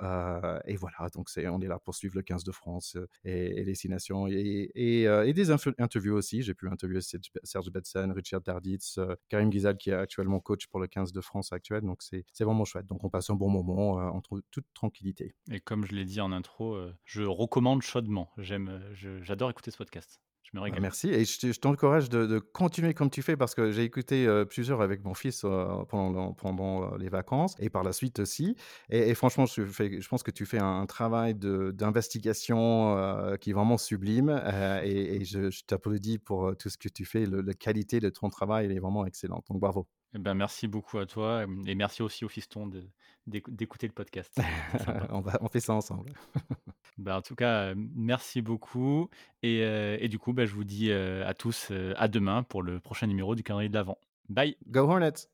et 0.66 0.75
voilà, 0.75 1.10
donc 1.13 1.30
on 1.38 1.62
est 1.62 1.68
là 1.68 1.80
pour 1.80 1.96
suivre 1.96 2.16
le 2.18 2.22
15 2.22 2.44
de 2.44 2.52
France 2.52 2.98
et, 3.24 3.63
les 3.63 3.75
Six 3.75 3.88
Nations 3.88 4.28
et, 4.28 5.34
des 5.34 5.52
interviews 5.52 6.16
aussi. 6.16 6.42
J'ai 6.42 6.54
pu 6.54 6.68
interviewer 6.68 7.00
Serge 7.02 7.72
Betsen, 7.72 8.12
Richard 8.12 8.44
Tarditz, 8.44 9.00
Karim 9.30 9.50
Guizal, 9.50 9.78
qui 9.78 9.92
est 9.92 9.94
actuellement 9.94 10.42
coach 10.42 10.68
pour 10.68 10.82
le 10.82 10.88
15 10.88 11.13
de 11.13 11.22
France 11.22 11.54
actuel. 11.54 11.84
Donc 11.84 12.02
c'est, 12.02 12.25
vraiment 12.42 12.66
chouette. 12.66 12.88
Donc 12.88 13.06
on 13.06 13.10
passe 13.10 13.30
un 13.30 13.36
bon 13.36 13.50
moment 13.50 13.94
en 13.94 14.20
toute 14.20 14.66
tranquillité. 14.74 15.34
Et 15.50 15.62
comme 15.62 15.86
je 15.86 15.96
l'ai 15.96 16.04
dit 16.04 16.20
en 16.20 16.34
intro, 16.34 16.78
je 17.06 17.24
recommande 17.24 17.82
chaudement. 17.84 18.34
J'adore 18.38 19.50
écouter 19.50 19.72
ce 19.72 19.78
podcast. 19.78 20.20
Bah, 20.54 20.70
merci. 20.80 21.10
Et 21.10 21.26
je, 21.26 21.60
t'encourage 21.60 22.10
de, 22.10 22.40
continuer 22.40 22.94
comme 22.94 23.10
tu 23.10 23.22
fais 23.22 23.36
parce 23.36 23.56
que 23.56 23.72
j'ai 23.72 23.84
écouté 23.84 24.28
euh, 24.28 24.46
plusieurs 24.46 24.82
avec 24.82 25.04
mon 25.04 25.16
fils 25.16 25.44
euh, 25.44 25.84
pendant, 25.90 26.34
pendant 26.34 26.94
euh, 26.94 26.98
les 26.98 27.10
vacances 27.10 27.56
et 27.60 27.70
par 27.70 27.84
la 27.84 27.92
suite 27.92 28.20
aussi. 28.20 28.56
Et, 28.90 29.16
franchement, 29.16 29.46
je, 29.46 29.66
fais, 29.66 30.00
je, 30.00 30.08
pense 30.08 30.22
que 30.22 30.32
tu 30.32 30.46
fais 30.46 30.60
un, 30.60 30.86
travail 30.86 31.34
d'investigation 31.34 32.96
qui 33.40 33.50
est 33.50 33.54
vraiment 33.54 33.78
sublime. 33.78 34.30
et, 34.84 35.26
je, 35.26 35.64
t'applaudis 35.66 36.20
pour 36.20 36.56
tout 36.58 36.70
ce 36.70 36.78
que 36.78 36.90
tu 36.90 37.06
fais. 37.06 37.26
la 37.26 37.54
qualité 37.54 38.00
de 38.00 38.10
ton 38.10 38.30
travail 38.30 38.66
elle 38.66 38.74
est 38.74 38.80
vraiment 38.80 39.06
excellente. 39.06 39.46
Donc 39.50 39.60
bravo. 39.60 39.88
Eh 40.16 40.20
ben, 40.20 40.36
merci 40.36 40.68
beaucoup 40.68 41.00
à 41.00 41.08
toi 41.08 41.46
et 41.66 41.74
merci 41.74 42.04
aussi 42.04 42.26
au 42.26 42.30
fiston 42.30 42.70
d'écouter 43.26 43.88
le 43.88 43.94
podcast. 43.94 44.38
on, 45.10 45.22
va, 45.22 45.40
on 45.42 45.48
fait 45.48 45.60
ça 45.60 45.74
ensemble. 45.74 46.14
Bah, 46.98 47.18
en 47.18 47.22
tout 47.22 47.36
cas, 47.36 47.74
merci 47.76 48.42
beaucoup 48.42 49.10
et 49.42 50.08
du 50.10 50.20
coup, 50.20 50.34
bah, 50.34 50.46
je 50.46 50.54
vous 50.54 50.64
dis, 50.64 50.92
à 50.92 51.34
tous, 51.34 51.72
à 51.96 52.08
demain 52.08 52.44
pour 52.44 52.62
le 52.62 52.80
prochain 52.80 53.08
numéro 53.08 53.36
du 53.36 53.44
calendrier 53.44 53.70
de 53.70 53.74
l'Avent. 53.74 53.98
Bye! 54.30 54.58
Go 54.68 54.82
Hornets! 54.82 55.33